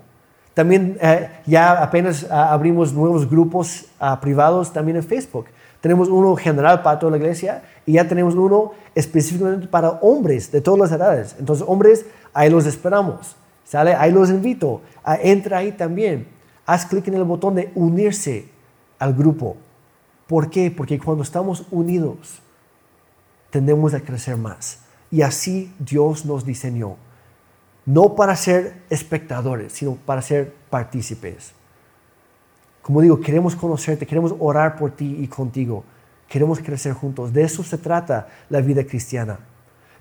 También 0.53 0.97
eh, 1.01 1.29
ya 1.45 1.83
apenas 1.83 2.25
ah, 2.31 2.53
abrimos 2.53 2.93
nuevos 2.93 3.29
grupos 3.29 3.87
ah, 3.99 4.17
privados 4.21 4.71
también 4.71 4.95
en 4.95 5.03
Facebook. 5.03 5.47
Tenemos 5.81 6.07
uno 6.07 6.37
general 6.37 6.81
para 6.81 6.97
toda 6.97 7.11
la 7.11 7.17
iglesia 7.17 7.61
y 7.85 7.91
ya 7.91 8.07
tenemos 8.07 8.35
uno 8.35 8.71
específicamente 8.95 9.67
para 9.67 9.89
hombres 10.01 10.49
de 10.49 10.61
todas 10.61 10.79
las 10.79 10.91
edades. 10.93 11.35
Entonces, 11.37 11.65
hombres, 11.67 12.05
ahí 12.33 12.49
los 12.49 12.65
esperamos. 12.65 13.35
¿Sale? 13.65 13.95
Ahí 13.95 14.13
los 14.13 14.29
invito. 14.29 14.79
Entra 15.21 15.57
ahí 15.57 15.73
también. 15.73 16.25
Haz 16.65 16.85
clic 16.85 17.05
en 17.09 17.15
el 17.15 17.25
botón 17.25 17.55
de 17.55 17.69
unirse 17.75 18.54
al 18.99 19.13
grupo. 19.13 19.57
¿Por 20.27 20.49
qué? 20.49 20.71
Porque 20.71 20.99
cuando 20.99 21.23
estamos 21.23 21.65
unidos, 21.71 22.41
tendemos 23.49 23.93
a 23.93 24.01
crecer 24.01 24.37
más. 24.37 24.79
Y 25.11 25.21
así 25.21 25.73
Dios 25.79 26.25
nos 26.25 26.45
diseñó. 26.45 26.97
No 27.85 28.15
para 28.15 28.35
ser 28.35 28.81
espectadores, 28.89 29.73
sino 29.73 29.95
para 29.95 30.21
ser 30.21 30.53
partícipes. 30.69 31.53
Como 32.81 33.01
digo, 33.01 33.19
queremos 33.19 33.55
conocerte, 33.55 34.05
queremos 34.05 34.35
orar 34.39 34.75
por 34.75 34.91
ti 34.91 35.17
y 35.19 35.27
contigo. 35.27 35.83
Queremos 36.27 36.59
crecer 36.59 36.93
juntos. 36.93 37.31
De 37.31 37.43
eso 37.43 37.63
se 37.63 37.77
trata 37.77 38.27
la 38.49 38.61
vida 38.61 38.83
cristiana. 38.85 39.39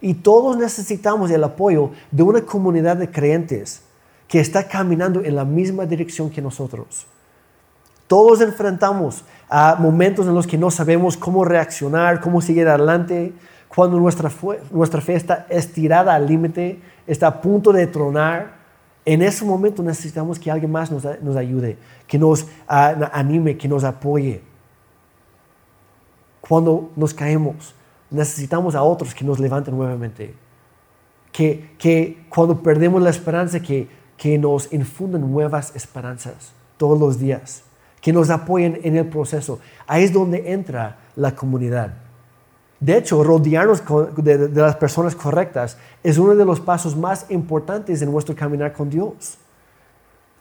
Y 0.01 0.15
todos 0.15 0.57
necesitamos 0.57 1.31
el 1.31 1.45
apoyo 1.45 1.91
de 2.11 2.23
una 2.23 2.43
comunidad 2.43 2.97
de 2.97 3.11
creyentes 3.11 3.83
que 4.29 4.41
está 4.41 4.67
caminando 4.67 5.23
en 5.23 5.37
la 5.37 5.45
misma 5.45 5.87
dirección 5.87 6.31
que 6.31 6.43
nosotros. 6.43 7.07
Todos 8.15 8.41
enfrentamos 8.43 9.25
a 9.49 9.75
momentos 9.75 10.25
en 10.29 10.35
los 10.35 10.47
que 10.47 10.57
no 10.57 10.71
sabemos 10.71 11.17
cómo 11.17 11.45
reaccionar, 11.45 12.21
cómo 12.21 12.41
seguir 12.41 12.69
adelante, 12.69 13.33
cuando 13.67 13.99
nuestra, 13.99 14.31
nuestra 14.71 15.01
fe 15.01 15.17
está 15.17 15.49
estirada 15.51 16.15
al 16.15 16.25
límite, 16.25 16.81
está 17.09 17.27
a 17.27 17.41
punto 17.41 17.73
de 17.73 17.89
tronar 17.89 18.55
en 19.05 19.21
ese 19.21 19.45
momento 19.45 19.83
necesitamos 19.83 20.39
que 20.39 20.49
alguien 20.49 20.71
más 20.71 20.93
nos, 20.93 21.05
ayude, 21.35 21.77
que 22.07 22.17
nos 22.17 22.47
anime, 22.69 23.57
que 23.57 23.67
nos 23.67 23.83
apoye. 23.83 24.43
Cuando 26.41 26.93
nos 26.95 27.13
caemos, 27.13 27.75
necesitamos 28.13 28.77
a 28.77 28.83
otros 28.85 29.13
que 29.13 29.25
nos 29.25 29.41
levanten 29.41 29.77
nuevamente. 29.77 30.37
Que, 31.33 31.75
que 31.79 32.25
cuando 32.29 32.63
perdemos 32.63 33.03
la 33.03 33.11
esperanza, 33.11 33.59
que, 33.59 33.89
que 34.17 34.39
nos 34.39 34.73
infunden 34.73 35.29
nuevas 35.33 35.75
esperanzas 35.75 36.53
todos 36.77 36.97
los 36.97 37.19
días. 37.19 37.65
Que 38.05 38.13
nos 38.13 38.29
apoyen 38.29 38.79
en 38.83 38.99
el 38.99 39.07
proceso. 39.07 39.61
Ahí 39.87 40.05
es 40.05 40.13
donde 40.13 40.53
entra 40.53 40.99
la 41.17 41.35
comunidad. 41.35 41.95
De 42.79 42.99
hecho, 42.99 43.25
rodearnos 43.25 43.83
de, 44.19 44.51
las 44.51 44.77
personas 44.77 45.17
correctas 45.17 45.79
es 46.03 46.19
uno 46.19 46.35
de 46.35 46.45
los 46.45 46.61
pasos 46.61 46.95
más 46.95 47.25
importantes 47.31 48.03
en 48.03 48.13
nuestro 48.13 48.37
caminar 48.37 48.75
con 48.75 48.91
Dios. 48.91 49.39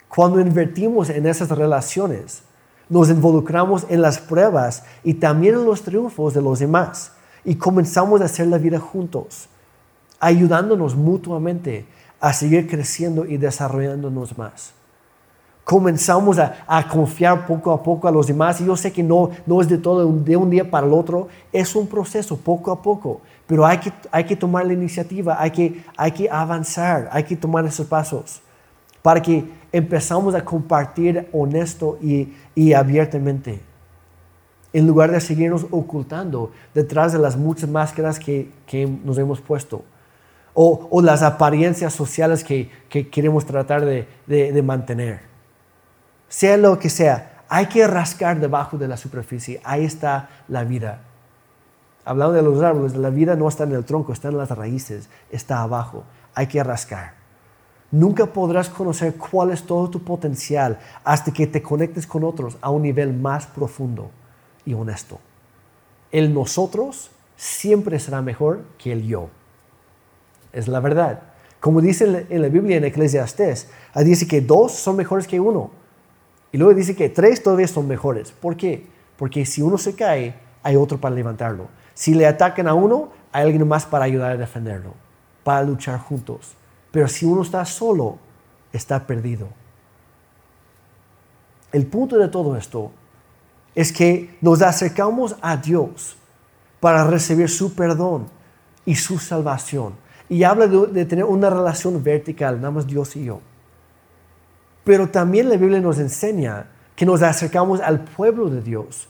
Cuando 0.09 0.41
invertimos 0.41 1.09
en 1.09 1.25
esas 1.25 1.47
relaciones, 1.51 2.43
nos 2.89 3.09
involucramos 3.09 3.85
en 3.87 4.01
las 4.01 4.19
pruebas 4.19 4.83
y 5.01 5.13
también 5.13 5.55
en 5.55 5.63
los 5.63 5.83
triunfos 5.83 6.33
de 6.33 6.41
los 6.41 6.59
demás 6.59 7.13
y 7.45 7.55
comenzamos 7.55 8.19
a 8.19 8.25
hacer 8.25 8.47
la 8.47 8.57
vida 8.57 8.77
juntos, 8.77 9.47
ayudándonos 10.19 10.97
mutuamente 10.97 11.85
a 12.19 12.33
seguir 12.33 12.67
creciendo 12.67 13.25
y 13.25 13.37
desarrollándonos 13.37 14.37
más 14.37 14.73
comenzamos 15.63 16.37
a, 16.39 16.87
confiar 16.89 17.45
poco 17.45 17.71
a 17.71 17.81
poco 17.81 18.07
a 18.07 18.11
los 18.11 18.27
demás. 18.27 18.59
Y 18.61 18.65
yo 18.65 18.75
sé 18.75 18.91
que 18.91 19.03
no, 19.03 19.29
no 19.45 19.61
es 19.61 19.69
de 19.69 19.77
todo 19.77 19.99
de 20.11 20.35
un 20.35 20.49
día 20.49 20.69
para 20.69 20.87
el 20.87 20.93
otro, 20.93 21.27
es 21.51 21.75
un 21.75 21.87
proceso 21.87 22.37
poco 22.37 22.71
a 22.71 22.81
poco, 22.81 23.21
pero 23.47 23.65
hay 23.65 23.77
que, 23.77 23.93
hay 24.11 24.25
que 24.25 24.35
tomar 24.35 24.65
la 24.65 24.73
iniciativa, 24.73 25.37
hay 25.39 25.51
que, 25.51 25.83
hay 25.97 26.11
que 26.11 26.29
avanzar, 26.29 27.09
hay 27.11 27.23
que 27.23 27.35
tomar 27.35 27.65
esos 27.65 27.87
pasos 27.87 28.41
para 29.01 29.21
que 29.21 29.43
empezamos 29.71 30.33
a 30.33 30.45
compartir 30.45 31.27
honesto 31.33 31.97
y, 32.01 32.33
y 32.55 32.73
abiertamente. 32.73 33.61
En 34.71 34.87
lugar 34.87 35.11
de 35.11 35.21
seguirnos 35.21 35.67
ocultando 35.69 36.51
detrás 36.73 37.13
de 37.13 37.19
las 37.19 37.37
muchas 37.37 37.69
máscaras 37.69 38.17
que, 38.17 38.49
que 38.65 38.87
nos 38.87 39.17
hemos 39.19 39.39
puesto. 39.39 39.83
O, 40.55 40.87
o, 40.89 41.01
las 41.01 41.21
apariencias 41.21 41.93
sociales 41.93 42.43
que, 42.43 42.71
que 42.87 43.09
queremos 43.09 43.45
tratar 43.45 43.83
de, 43.85 44.07
de, 44.27 44.51
de 44.51 44.61
mantener 44.61 45.32
sea 46.33 46.57
lo 46.57 46.79
que 46.79 46.89
sea, 46.89 47.43
hay 47.47 47.67
que 47.67 47.85
rascar 47.85 48.39
debajo 48.39 48.75
de 48.79 48.87
la 48.87 48.97
superficie. 48.97 49.61
Ahí 49.63 49.85
está 49.85 50.29
la 50.47 50.63
vida. 50.63 51.01
Hablando 52.05 52.33
de 52.33 52.41
los 52.41 52.59
árboles, 52.63 52.95
la 52.95 53.11
vida 53.11 53.35
no 53.35 53.47
está 53.47 53.65
en 53.65 53.73
el 53.73 53.85
tronco, 53.85 54.13
está 54.13 54.29
en 54.29 54.39
las 54.39 54.49
raíces, 54.49 55.09
está 55.29 55.61
abajo. 55.61 56.05
Hay 56.33 56.47
que 56.47 56.63
rascar. 56.63 57.13
Nunca 57.91 58.25
podrás 58.25 58.67
conocer 58.67 59.13
cuál 59.15 59.51
es 59.51 59.61
todo 59.61 59.91
tu 59.91 60.03
potencial 60.03 60.79
hasta 61.03 61.31
que 61.31 61.45
te 61.45 61.61
conectes 61.61 62.07
con 62.07 62.23
otros 62.23 62.57
a 62.61 62.71
un 62.71 62.81
nivel 62.81 63.13
más 63.13 63.45
profundo 63.45 64.09
y 64.65 64.73
honesto. 64.73 65.19
El 66.11 66.33
nosotros 66.33 67.11
siempre 67.35 67.99
será 67.99 68.23
mejor 68.23 68.63
que 68.79 68.91
el 68.91 69.03
yo. 69.03 69.29
Es 70.51 70.67
la 70.67 70.79
verdad. 70.79 71.21
Como 71.59 71.79
dice 71.79 72.25
en 72.27 72.41
la 72.41 72.49
Biblia 72.49 72.77
en 72.77 72.85
Eclesiastés, 72.85 73.69
dice 73.97 74.27
que 74.27 74.41
dos 74.41 74.71
son 74.71 74.95
mejores 74.95 75.27
que 75.27 75.39
uno 75.39 75.82
y 76.53 76.57
luego 76.57 76.75
dice 76.75 76.95
que 76.95 77.09
tres 77.09 77.41
todavía 77.41 77.67
son 77.67 77.87
mejores. 77.87 78.31
¿Por 78.31 78.55
qué? 78.55 78.85
Porque 79.17 79.43
si 79.43 79.63
uno 79.63 79.79
se 79.79 79.95
cae, 79.95 80.35
hay 80.61 80.75
otro 80.75 81.01
para 81.01 81.15
levantarlo. 81.15 81.67
Si 81.95 82.13
le 82.13 82.27
atacan 82.27 82.67
a 82.67 82.75
uno, 82.75 83.09
hay 83.31 83.45
alguien 83.45 83.67
más 83.67 83.87
para 83.87 84.05
ayudar 84.05 84.31
a 84.31 84.37
defenderlo, 84.37 84.93
para 85.43 85.63
luchar 85.63 85.99
juntos. 85.99 86.55
Pero 86.91 87.07
si 87.07 87.25
uno 87.25 87.41
está 87.41 87.65
solo, 87.65 88.19
está 88.71 89.07
perdido. 89.07 89.47
El 91.71 91.87
punto 91.87 92.19
de 92.19 92.27
todo 92.27 92.55
esto 92.55 92.91
es 93.73 93.91
que 93.91 94.37
nos 94.39 94.61
acercamos 94.61 95.35
a 95.41 95.57
Dios 95.57 96.15
para 96.79 97.03
recibir 97.03 97.49
su 97.49 97.73
perdón 97.73 98.27
y 98.85 98.93
su 98.93 99.17
salvación. 99.17 99.95
Y 100.29 100.43
habla 100.43 100.67
de, 100.67 100.85
de 100.85 101.05
tener 101.05 101.25
una 101.25 101.49
relación 101.49 102.03
vertical, 102.03 102.57
nada 102.57 102.69
más 102.69 102.85
Dios 102.85 103.15
y 103.15 103.25
yo. 103.25 103.39
Pero 104.83 105.09
también 105.09 105.49
la 105.49 105.57
Biblia 105.57 105.79
nos 105.79 105.99
enseña 105.99 106.67
que 106.95 107.05
nos 107.05 107.21
acercamos 107.21 107.79
al 107.81 108.03
pueblo 108.03 108.49
de 108.49 108.61
Dios 108.61 109.07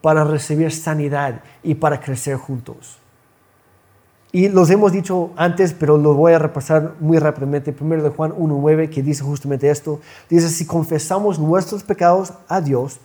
para 0.00 0.24
recibir 0.24 0.70
sanidad 0.70 1.40
y 1.62 1.74
para 1.74 2.00
crecer 2.00 2.36
juntos. 2.36 2.98
Y 4.34 4.48
los 4.48 4.68
hemos 4.70 4.90
dicho 4.90 5.30
antes, 5.36 5.72
pero 5.72 5.96
lo 5.96 6.14
voy 6.14 6.32
a 6.32 6.40
repasar 6.40 6.94
muy 6.98 7.18
rápidamente. 7.18 7.72
Primero 7.72 8.02
de 8.02 8.10
Juan 8.10 8.32
1.9, 8.32 8.90
que 8.90 9.00
dice 9.00 9.22
justamente 9.22 9.70
esto. 9.70 10.00
Dice, 10.28 10.48
si 10.48 10.66
confesamos 10.66 11.38
nuestros 11.38 11.84
pecados 11.84 12.32
a 12.48 12.60
Dios, 12.60 12.98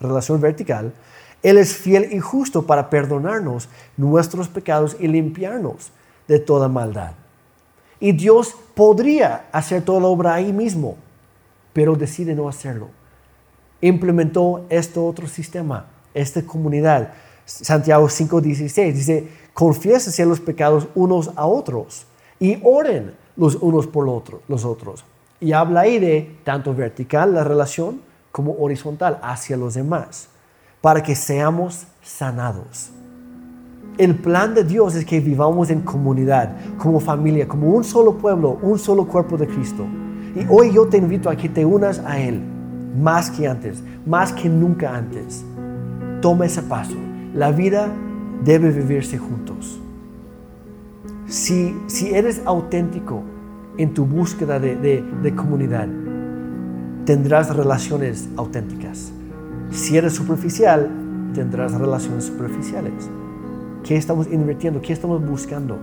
relación 0.00 0.40
vertical, 0.40 0.92
Él 1.44 1.58
es 1.58 1.76
fiel 1.76 2.12
y 2.12 2.18
justo 2.18 2.66
para 2.66 2.90
perdonarnos 2.90 3.68
nuestros 3.96 4.48
pecados 4.48 4.96
y 4.98 5.06
limpiarnos 5.06 5.92
de 6.26 6.40
toda 6.40 6.68
maldad. 6.68 7.12
Y 8.00 8.10
Dios 8.10 8.54
podría 8.74 9.46
hacer 9.52 9.82
toda 9.82 10.00
la 10.00 10.08
obra 10.08 10.34
ahí 10.34 10.52
mismo, 10.52 10.96
pero 11.78 11.94
decide 11.94 12.34
no 12.34 12.48
hacerlo. 12.48 12.88
Implementó 13.80 14.66
este 14.68 14.98
otro 14.98 15.28
sistema, 15.28 15.86
esta 16.12 16.42
comunidad. 16.42 17.12
Santiago 17.44 18.08
5:16 18.08 18.92
dice, 18.92 19.28
confiésense 19.54 20.26
los 20.26 20.40
pecados 20.40 20.88
unos 20.96 21.30
a 21.36 21.46
otros 21.46 22.04
y 22.40 22.58
oren 22.64 23.14
los 23.36 23.54
unos 23.54 23.86
por 23.86 24.04
los 24.48 24.64
otros. 24.64 25.04
Y 25.38 25.52
habla 25.52 25.82
ahí 25.82 26.00
de 26.00 26.36
tanto 26.42 26.74
vertical 26.74 27.32
la 27.32 27.44
relación 27.44 28.00
como 28.32 28.56
horizontal 28.58 29.20
hacia 29.22 29.56
los 29.56 29.74
demás, 29.74 30.30
para 30.80 31.00
que 31.00 31.14
seamos 31.14 31.86
sanados. 32.02 32.90
El 33.98 34.16
plan 34.16 34.52
de 34.52 34.64
Dios 34.64 34.96
es 34.96 35.04
que 35.04 35.20
vivamos 35.20 35.70
en 35.70 35.82
comunidad, 35.82 36.56
como 36.76 36.98
familia, 36.98 37.46
como 37.46 37.68
un 37.68 37.84
solo 37.84 38.18
pueblo, 38.18 38.58
un 38.62 38.80
solo 38.80 39.06
cuerpo 39.06 39.36
de 39.36 39.46
Cristo. 39.46 39.86
Y 40.34 40.46
hoy 40.48 40.72
yo 40.72 40.86
te 40.86 40.96
invito 40.96 41.30
a 41.30 41.36
que 41.36 41.48
te 41.48 41.64
unas 41.64 41.98
a 42.00 42.20
Él 42.20 42.40
más 42.96 43.30
que 43.30 43.46
antes, 43.46 43.82
más 44.06 44.32
que 44.32 44.48
nunca 44.48 44.96
antes. 44.96 45.44
Toma 46.20 46.46
ese 46.46 46.62
paso. 46.62 46.96
La 47.34 47.52
vida 47.52 47.88
debe 48.44 48.70
vivirse 48.70 49.18
juntos. 49.18 49.80
Si, 51.26 51.76
si 51.86 52.14
eres 52.14 52.42
auténtico 52.44 53.22
en 53.76 53.94
tu 53.94 54.04
búsqueda 54.04 54.58
de, 54.58 54.76
de 54.76 55.34
comunidad, 55.34 55.88
tendrás 57.04 57.54
relaciones 57.54 58.28
auténticas. 58.36 59.12
Si 59.70 59.96
eres 59.96 60.14
superficial, 60.14 60.88
tendrás 61.34 61.72
relaciones 61.72 62.24
superficiales. 62.24 63.10
¿Qué 63.84 63.96
estamos 63.96 64.26
invirtiendo? 64.30 64.80
¿Qué 64.80 64.92
estamos 64.92 65.24
buscando? 65.24 65.78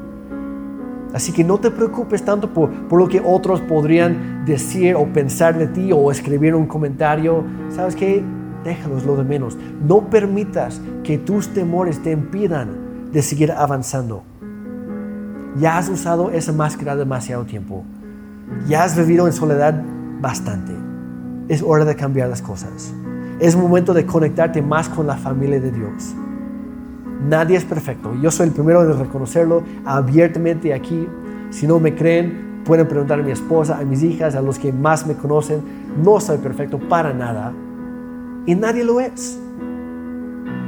Así 1.16 1.32
que 1.32 1.46
no 1.46 1.58
te 1.62 1.72
preocupes 1.72 2.26
tanto 2.26 2.54
por, 2.54 2.92
lo 2.92 3.08
que 3.08 3.22
otros 3.24 3.62
podrían 3.62 4.44
decir 4.44 4.96
o 4.96 5.06
pensar 5.06 5.58
de 5.58 5.68
ti 5.68 5.94
o 5.94 6.12
escribir 6.12 6.54
un 6.54 6.68
comentario. 6.68 7.46
¿Sabes 7.70 7.96
qué? 7.96 8.22
déjalos 8.66 9.06
lo 9.06 9.16
de 9.16 9.24
menos. 9.24 9.58
No 9.88 10.10
permitas 10.10 10.82
que 11.06 11.18
tus 11.18 11.54
temores 11.54 12.04
te 12.04 12.12
impidan 12.12 13.12
de 13.14 13.22
seguir 13.22 13.54
avanzando. 13.54 14.24
Ya 15.58 15.78
has 15.78 15.88
usado 15.88 16.32
esa 16.32 16.52
máscara 16.52 16.98
demasiado 16.98 17.46
tiempo. 17.46 17.86
Ya 18.68 18.84
has 18.84 18.98
vivido 18.98 19.26
en 19.26 19.32
soledad 19.32 19.82
bastante. 20.20 20.74
Es 21.48 21.62
hora 21.62 21.86
de 21.86 21.96
cambiar 21.96 22.28
las 22.28 22.42
cosas. 22.42 22.94
Es 23.40 23.56
momento 23.56 23.94
de 23.94 24.06
conectarte 24.06 24.62
más 24.62 24.90
con 24.90 25.08
la 25.08 25.16
familia 25.16 25.62
de 25.62 25.72
Dios. 25.72 26.14
Nadie 27.22 27.58
es 27.58 27.66
perfecto. 27.66 28.14
Yo 28.22 28.32
soy 28.32 28.48
el 28.48 28.54
primero 28.54 28.86
de 28.86 28.94
reconocerlo 28.94 29.64
abiertamente 29.86 30.74
aquí. 30.74 31.08
Si 31.50 31.68
no 31.68 31.80
me 31.80 31.96
creen, 31.96 32.62
pueden 32.66 32.88
preguntar 32.88 33.20
a 33.20 33.24
mi 33.24 33.32
esposa, 33.32 33.78
a 33.78 33.84
mis 33.84 34.04
hijas, 34.04 34.36
a 34.36 34.42
los 34.42 34.60
que 34.60 34.72
más 34.72 35.08
me 35.08 35.16
conocen. 35.16 35.62
No 36.04 36.20
soy 36.20 36.38
perfecto 36.38 36.80
para 36.80 37.14
nada. 37.14 37.54
Y 38.46 38.56
nadie 38.56 38.84
lo 38.84 39.00
es. 39.00 39.40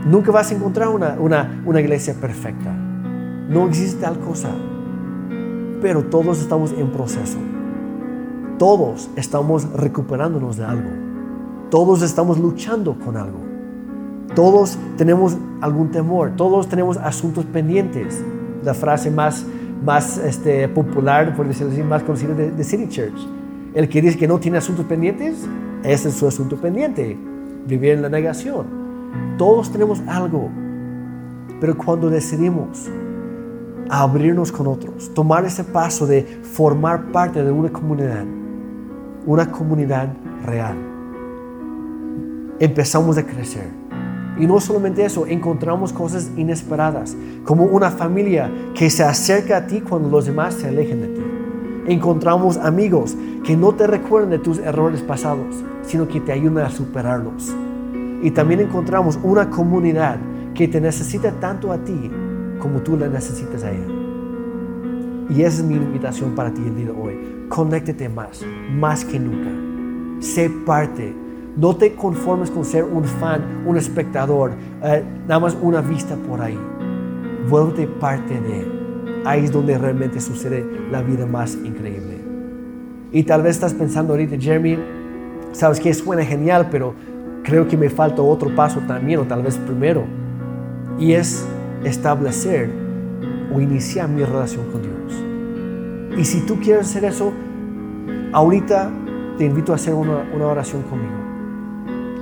Nunca 0.05 0.31
vas 0.31 0.51
a 0.51 0.55
encontrar 0.55 0.87
una, 0.87 1.17
una, 1.19 1.61
una 1.65 1.81
iglesia 1.81 2.13
perfecta. 2.13 2.71
No 3.49 3.67
existe 3.67 4.01
tal 4.01 4.19
cosa 4.19 4.49
pero 5.81 6.03
todos 6.03 6.39
estamos 6.39 6.71
en 6.71 6.91
proceso. 6.91 7.37
Todos 8.57 9.09
estamos 9.15 9.71
recuperándonos 9.73 10.57
de 10.57 10.65
algo. 10.65 10.89
Todos 11.69 12.01
estamos 12.01 12.39
luchando 12.39 12.97
con 12.97 13.17
algo. 13.17 13.46
Todos 14.35 14.77
tenemos 14.97 15.37
algún 15.61 15.91
temor. 15.91 16.31
Todos 16.35 16.67
tenemos 16.67 16.97
asuntos 16.97 17.45
pendientes. 17.45 18.23
La 18.63 18.73
frase 18.73 19.09
más, 19.11 19.45
más 19.85 20.17
este, 20.17 20.67
popular, 20.67 21.35
por 21.35 21.47
decirlo 21.47 21.71
así, 21.71 21.83
más 21.83 22.03
conocida 22.03 22.33
de, 22.33 22.51
de 22.51 22.63
City 22.63 22.87
Church. 22.87 23.27
El 23.73 23.89
que 23.89 24.01
dice 24.01 24.17
que 24.17 24.27
no 24.27 24.39
tiene 24.39 24.57
asuntos 24.57 24.85
pendientes, 24.85 25.47
ese 25.83 26.09
es 26.09 26.15
su 26.15 26.27
asunto 26.27 26.57
pendiente. 26.57 27.17
Vivir 27.67 27.91
en 27.91 28.01
la 28.01 28.09
negación. 28.09 28.65
Todos 29.37 29.71
tenemos 29.71 30.01
algo. 30.07 30.49
Pero 31.59 31.77
cuando 31.77 32.09
decidimos 32.09 32.89
abrirnos 33.89 34.51
con 34.51 34.67
otros, 34.67 35.13
tomar 35.13 35.45
ese 35.45 35.63
paso 35.63 36.05
de 36.05 36.23
formar 36.23 37.11
parte 37.11 37.43
de 37.43 37.51
una 37.51 37.69
comunidad, 37.69 38.25
una 39.25 39.51
comunidad 39.51 40.09
real. 40.45 40.75
Empezamos 42.59 43.17
a 43.17 43.23
crecer. 43.25 43.86
Y 44.39 44.45
no 44.45 44.59
solamente 44.59 45.03
eso, 45.03 45.25
encontramos 45.25 45.91
cosas 45.91 46.31
inesperadas, 46.37 47.15
como 47.43 47.63
una 47.63 47.89
familia 47.89 48.51
que 48.75 48.89
se 48.89 49.03
acerca 49.03 49.57
a 49.57 49.67
ti 49.67 49.81
cuando 49.81 50.09
los 50.09 50.25
demás 50.25 50.53
se 50.53 50.67
alejen 50.67 51.01
de 51.01 51.07
ti. 51.07 51.21
Encontramos 51.87 52.57
amigos 52.57 53.15
que 53.43 53.55
no 53.55 53.73
te 53.73 53.87
recuerdan 53.87 54.31
de 54.31 54.39
tus 54.39 54.59
errores 54.59 55.01
pasados, 55.01 55.63
sino 55.83 56.07
que 56.07 56.19
te 56.19 56.33
ayudan 56.33 56.65
a 56.65 56.69
superarlos. 56.69 57.55
Y 58.21 58.31
también 58.31 58.59
encontramos 58.59 59.17
una 59.23 59.49
comunidad 59.49 60.17
que 60.53 60.67
te 60.67 60.81
necesita 60.81 61.31
tanto 61.31 61.71
a 61.71 61.77
ti 61.77 62.11
como 62.59 62.81
tú 62.81 62.97
la 62.97 63.07
necesitas 63.07 63.63
a 63.63 63.71
ella. 63.71 63.85
Y 65.29 65.41
esa 65.41 65.61
es 65.61 65.63
mi 65.63 65.75
invitación 65.75 66.35
para 66.35 66.53
ti 66.53 66.61
el 66.65 66.75
día 66.75 66.85
de 66.85 66.91
hoy. 66.91 67.45
Conéctate 67.49 68.09
más, 68.09 68.45
más 68.71 69.03
que 69.05 69.19
nunca. 69.19 69.49
Sé 70.19 70.49
parte. 70.49 71.26
No 71.57 71.75
te 71.75 71.95
conformes 71.95 72.51
con 72.51 72.63
ser 72.63 72.83
un 72.83 73.03
fan, 73.03 73.63
un 73.65 73.77
espectador, 73.77 74.51
eh, 74.83 75.03
nada 75.27 75.39
más 75.39 75.57
una 75.59 75.81
vista 75.81 76.15
por 76.15 76.39
ahí. 76.39 76.57
Vuelve 77.49 77.87
parte 77.87 78.39
de 78.39 78.59
él. 78.61 79.21
Ahí 79.25 79.45
es 79.45 79.51
donde 79.51 79.77
realmente 79.77 80.21
sucede 80.21 80.65
la 80.91 81.01
vida 81.01 81.25
más 81.25 81.55
increíble. 81.55 82.19
Y 83.11 83.23
tal 83.23 83.41
vez 83.41 83.55
estás 83.55 83.73
pensando 83.73 84.13
ahorita, 84.13 84.37
Jeremy, 84.37 84.77
sabes 85.51 85.79
que 85.79 85.93
suena 85.93 86.23
genial, 86.23 86.67
pero 86.69 86.93
creo 87.43 87.67
que 87.67 87.75
me 87.75 87.89
falta 87.89 88.21
otro 88.21 88.53
paso 88.55 88.81
también, 88.81 89.19
o 89.19 89.23
tal 89.23 89.41
vez 89.41 89.57
primero. 89.57 90.03
Y 90.99 91.13
es 91.13 91.45
establecer 91.83 92.69
o 93.53 93.59
iniciar 93.59 94.09
mi 94.09 94.23
relación 94.23 94.65
con 94.71 94.81
Dios. 94.81 96.19
Y 96.19 96.25
si 96.25 96.41
tú 96.45 96.59
quieres 96.59 96.87
hacer 96.87 97.05
eso, 97.05 97.31
ahorita 98.33 98.91
te 99.37 99.45
invito 99.45 99.71
a 99.71 99.75
hacer 99.75 99.93
una, 99.93 100.25
oración 100.45 100.81
conmigo. 100.83 101.26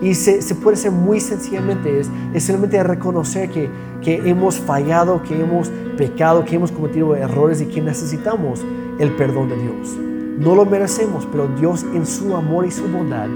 Y 0.06 0.14
se, 0.14 0.40
puede 0.54 0.76
hacer 0.76 0.92
muy 0.92 1.20
sencillamente, 1.20 2.00
es, 2.00 2.12
es 2.32 2.44
simplemente 2.44 2.84
reconocer 2.84 3.50
que, 3.50 3.70
que 4.04 4.22
hemos 4.30 4.60
fallado, 4.60 5.24
que 5.24 5.40
hemos 5.40 5.70
pecado, 5.98 6.46
que 6.46 6.56
hemos 6.56 6.72
cometido 6.72 7.16
errores 7.16 7.60
y 7.60 7.66
que 7.66 7.82
necesitamos 7.82 8.64
el 9.00 9.12
perdón 9.16 9.50
de 9.50 9.56
Dios. 9.58 9.98
No 10.38 10.54
lo 10.54 10.66
merecemos, 10.66 11.28
pero 11.32 11.48
Dios 11.60 11.84
en 11.96 12.06
su 12.06 12.36
amor 12.36 12.68
y 12.68 12.72
su 12.72 12.88
bondad 12.88 13.28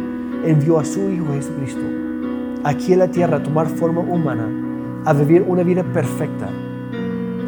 envió 0.45 0.77
a 0.77 0.85
su 0.85 1.09
Hijo 1.09 1.33
Jesucristo 1.33 1.81
aquí 2.63 2.93
en 2.93 2.99
la 2.99 3.07
tierra 3.09 3.37
a 3.37 3.43
tomar 3.43 3.67
forma 3.67 4.01
humana 4.01 4.47
a 5.05 5.13
vivir 5.13 5.43
una 5.47 5.63
vida 5.63 5.83
perfecta 5.83 6.49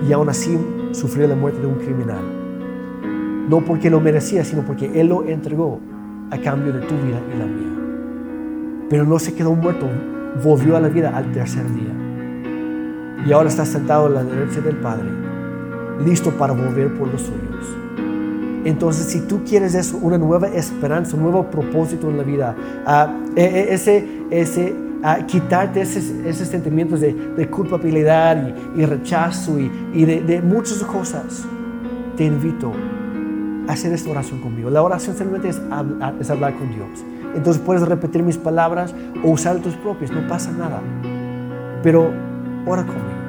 y 0.08 0.12
aún 0.14 0.30
así 0.30 0.58
sufrir 0.94 1.30
la 1.30 1.36
muerte 1.36 1.60
de 1.62 1.68
un 1.68 1.76
criminal. 1.76 2.24
No 3.48 3.62
porque 3.62 3.92
lo 3.92 4.00
merecía, 4.00 4.44
sino 4.44 4.64
porque 4.64 5.00
Él 5.00 5.10
lo 5.10 5.26
entregó 5.26 5.80
a 6.32 6.38
cambio 6.40 6.74
de 6.74 6.80
tu 6.80 6.96
vida 6.96 7.22
y 7.36 7.38
la 7.38 7.46
mía. 7.46 7.71
Pero 8.92 9.06
no 9.06 9.18
se 9.20 9.34
quedó 9.34 9.56
muerto, 9.56 9.88
volvió 10.44 10.76
a 10.76 10.82
la 10.82 10.90
vida 10.90 11.16
al 11.16 11.32
tercer 11.32 11.64
día. 11.74 11.96
Y 13.26 13.32
ahora 13.32 13.48
está 13.48 13.66
sentado 13.66 14.08
a 14.08 14.10
la 14.10 14.24
derecha 14.24 14.60
del 14.60 14.76
Padre, 14.76 15.08
listo 16.06 16.30
para 16.32 16.52
volver 16.52 16.94
por 16.96 17.08
los 17.08 17.22
suyos. 17.22 17.66
Entonces, 18.66 19.06
si 19.06 19.22
tú 19.22 19.46
quieres 19.46 19.76
eso, 19.76 19.98
una 20.02 20.18
nueva 20.18 20.50
esperanza, 20.50 21.16
un 21.16 21.24
nuevo 21.24 21.50
propósito 21.50 22.10
en 22.10 22.18
la 22.18 22.24
vida, 22.24 22.54
uh, 22.86 23.32
ese, 23.38 24.06
ese 24.30 24.76
a 25.04 25.26
quitarte 25.26 25.82
esos, 25.82 26.04
esos 26.26 26.50
sentimientos 26.50 27.00
de, 27.00 27.14
de 27.14 27.50
culpabilidad 27.50 28.54
y, 28.76 28.86
rechazo 28.86 29.58
y, 29.58 29.72
y 29.94 30.04
de, 30.04 30.22
de, 30.22 30.42
muchas 30.42 30.80
cosas, 30.84 31.46
te 32.18 32.26
invito 32.26 32.74
a 33.70 33.72
hacer 33.72 33.94
esta 33.94 34.10
oración 34.12 34.42
conmigo. 34.42 34.70
La 34.70 34.84
oración 34.84 35.16
simplemente 35.16 35.48
es, 35.48 35.62
es 36.20 36.30
hablar 36.30 36.56
con 36.56 36.70
Dios. 36.72 37.06
Entonces 37.36 37.62
puedes 37.62 37.88
repetir 37.88 38.24
mis 38.24 38.38
palabras 38.38 38.94
o 39.24 39.30
usar 39.32 39.58
tus 39.60 39.76
propias, 39.76 40.12
no 40.12 40.28
pasa 40.28 40.52
nada. 40.52 40.82
Pero 41.84 42.12
ora 42.66 42.84
conmigo. 42.84 43.22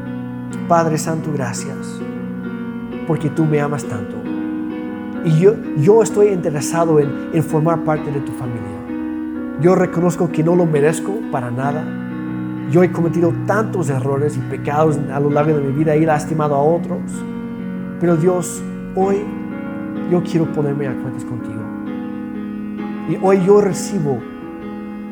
Padre 0.69 0.99
Santo, 0.99 1.31
gracias, 1.33 2.01
porque 3.07 3.31
tú 3.31 3.45
me 3.45 3.61
amas 3.61 3.85
tanto. 3.85 4.17
Y 5.25 5.39
yo, 5.39 5.55
yo 5.77 6.03
estoy 6.03 6.29
interesado 6.29 6.99
en, 6.99 7.31
en 7.33 7.43
formar 7.43 7.85
parte 7.85 8.11
de 8.11 8.21
tu 8.21 8.33
familia. 8.33 8.73
Yo 9.61 9.75
reconozco 9.75 10.31
que 10.31 10.43
no 10.43 10.57
lo 10.57 10.67
merezco 10.67 11.13
para 11.31 11.51
nada. 11.51 11.85
Yo 12.71 12.83
he 12.83 12.91
cometido 12.91 13.33
tantos 13.47 13.91
errores 13.91 14.37
y 14.37 14.41
pecados 14.41 14.99
a 15.13 15.21
lo 15.21 15.31
largo 15.31 15.57
de 15.57 15.63
mi 15.63 15.73
vida 15.73 15.95
y 15.95 16.03
he 16.03 16.07
lastimado 16.07 16.55
a 16.55 16.63
otros. 16.63 17.01
Pero 18.01 18.17
Dios, 18.17 18.63
hoy 18.97 19.19
yo 20.11 20.23
quiero 20.23 20.47
ponerme 20.53 20.89
a 20.89 20.95
cuentas 20.95 21.25
contigo. 21.25 21.62
Y 23.13 23.19
hoy 23.21 23.45
yo 23.45 23.61
recibo 23.61 24.19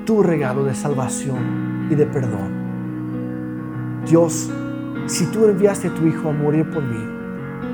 tu 0.07 0.23
regalo 0.23 0.65
de 0.65 0.75
salvación 0.75 1.89
y 1.91 1.95
de 1.95 2.07
perdón. 2.07 4.01
Dios, 4.09 4.51
si 5.05 5.27
tú 5.27 5.45
enviaste 5.45 5.89
a 5.89 5.95
tu 5.95 6.07
Hijo 6.07 6.31
a 6.31 6.33
morir 6.33 6.71
por 6.71 6.83
mí, 6.83 7.05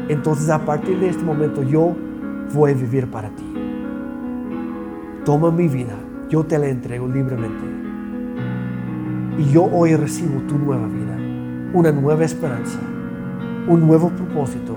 entonces 0.08 0.50
a 0.50 0.58
partir 0.58 0.98
de 0.98 1.10
este 1.10 1.22
momento 1.22 1.62
yo 1.62 1.94
voy 2.52 2.72
a 2.72 2.74
vivir 2.74 3.06
para 3.06 3.28
ti. 3.28 3.54
Toma 5.24 5.52
mi 5.52 5.68
vida 5.68 5.94
yo 6.28 6.44
te 6.44 6.58
la 6.58 6.66
entrego 6.66 7.06
libremente. 7.06 7.64
Y 9.38 9.52
yo 9.52 9.62
hoy 9.64 9.94
recibo 9.94 10.40
tu 10.42 10.58
nueva 10.58 10.88
vida, 10.88 11.16
una 11.72 11.92
nueva 11.92 12.24
esperanza, 12.24 12.80
un 13.68 13.86
nuevo 13.86 14.10
propósito, 14.10 14.76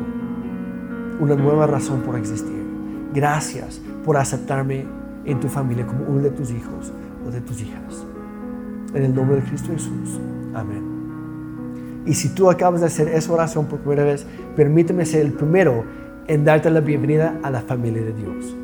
una 1.20 1.34
nueva 1.34 1.66
razón 1.66 2.02
por 2.02 2.18
existir. 2.18 2.64
Gracias 3.16 3.82
por 4.06 4.18
aceptarme 4.18 4.99
en 5.25 5.39
tu 5.39 5.47
familia 5.47 5.86
como 5.86 6.05
uno 6.05 6.21
de 6.21 6.32
tus 6.32 6.51
hijos 6.51 6.91
o 7.25 7.32
de 7.32 7.41
tus 7.41 7.62
hijas. 7.62 8.05
En 8.93 9.03
el 9.03 9.13
nombre 9.13 9.38
de 9.38 9.43
Cristo 9.43 9.69
Jesús. 9.71 10.19
Amén. 10.53 12.03
Y 12.05 12.13
si 12.13 12.29
tú 12.29 12.49
acabas 12.49 12.82
de 12.82 12.88
hacer 12.88 13.08
esa 13.10 13.32
oración 13.32 13.65
por 13.65 13.79
primera 13.79 14.03
vez, 14.03 14.25
permíteme 14.55 15.05
ser 15.05 15.25
el 15.25 15.34
primero 15.34 15.84
en 16.27 16.45
darte 16.45 16.69
la 16.69 16.79
bienvenida 16.79 17.39
a 17.43 17.51
la 17.51 17.62
familia 17.62 18.03
de 18.03 18.13
Dios. 18.13 18.55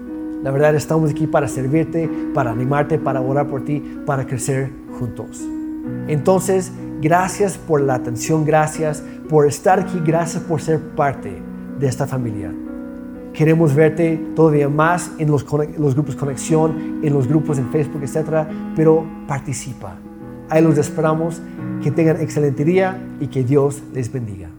La 0.44 0.52
verdad, 0.52 0.76
estamos 0.76 1.12
aquí 1.12 1.28
para 1.28 1.48
servirte, 1.48 2.10
para 2.34 2.52
animarte, 2.52 3.00
para 3.00 3.22
orar 3.22 3.48
por 3.48 3.66
ti, 3.66 3.84
para 4.06 4.26
crecer 4.26 4.72
juntos. 5.00 5.44
Entonces, 6.08 6.72
gracias 7.02 7.58
por 7.58 7.82
la 7.82 7.96
atención, 7.96 8.46
gracias 8.46 9.04
por 9.30 9.48
estar 9.48 9.80
aquí, 9.80 10.00
gracias 10.06 10.44
por 10.44 10.62
ser 10.62 10.80
parte 10.80 11.42
de 11.80 11.88
esta 11.88 12.06
familia. 12.06 12.52
Queremos 13.36 13.76
verte 13.76 14.18
todavía 14.34 14.70
más 14.70 15.12
en 15.20 15.30
los, 15.30 15.44
grupos 15.44 16.16
Conexión, 16.16 17.02
en 17.04 17.14
los 17.14 17.28
grupos 17.28 17.58
en 17.58 17.70
Facebook, 17.70 18.02
etc. 18.02 18.48
Pero 18.76 19.06
participa. 19.28 19.98
Ahí 20.50 20.64
los 20.64 20.78
esperamos. 20.78 21.42
Que 21.84 21.92
tengan 21.92 22.22
excelente 22.22 22.64
día 22.64 22.98
y 23.20 23.28
que 23.28 23.44
Dios 23.44 23.84
les 23.94 24.12
bendiga. 24.12 24.55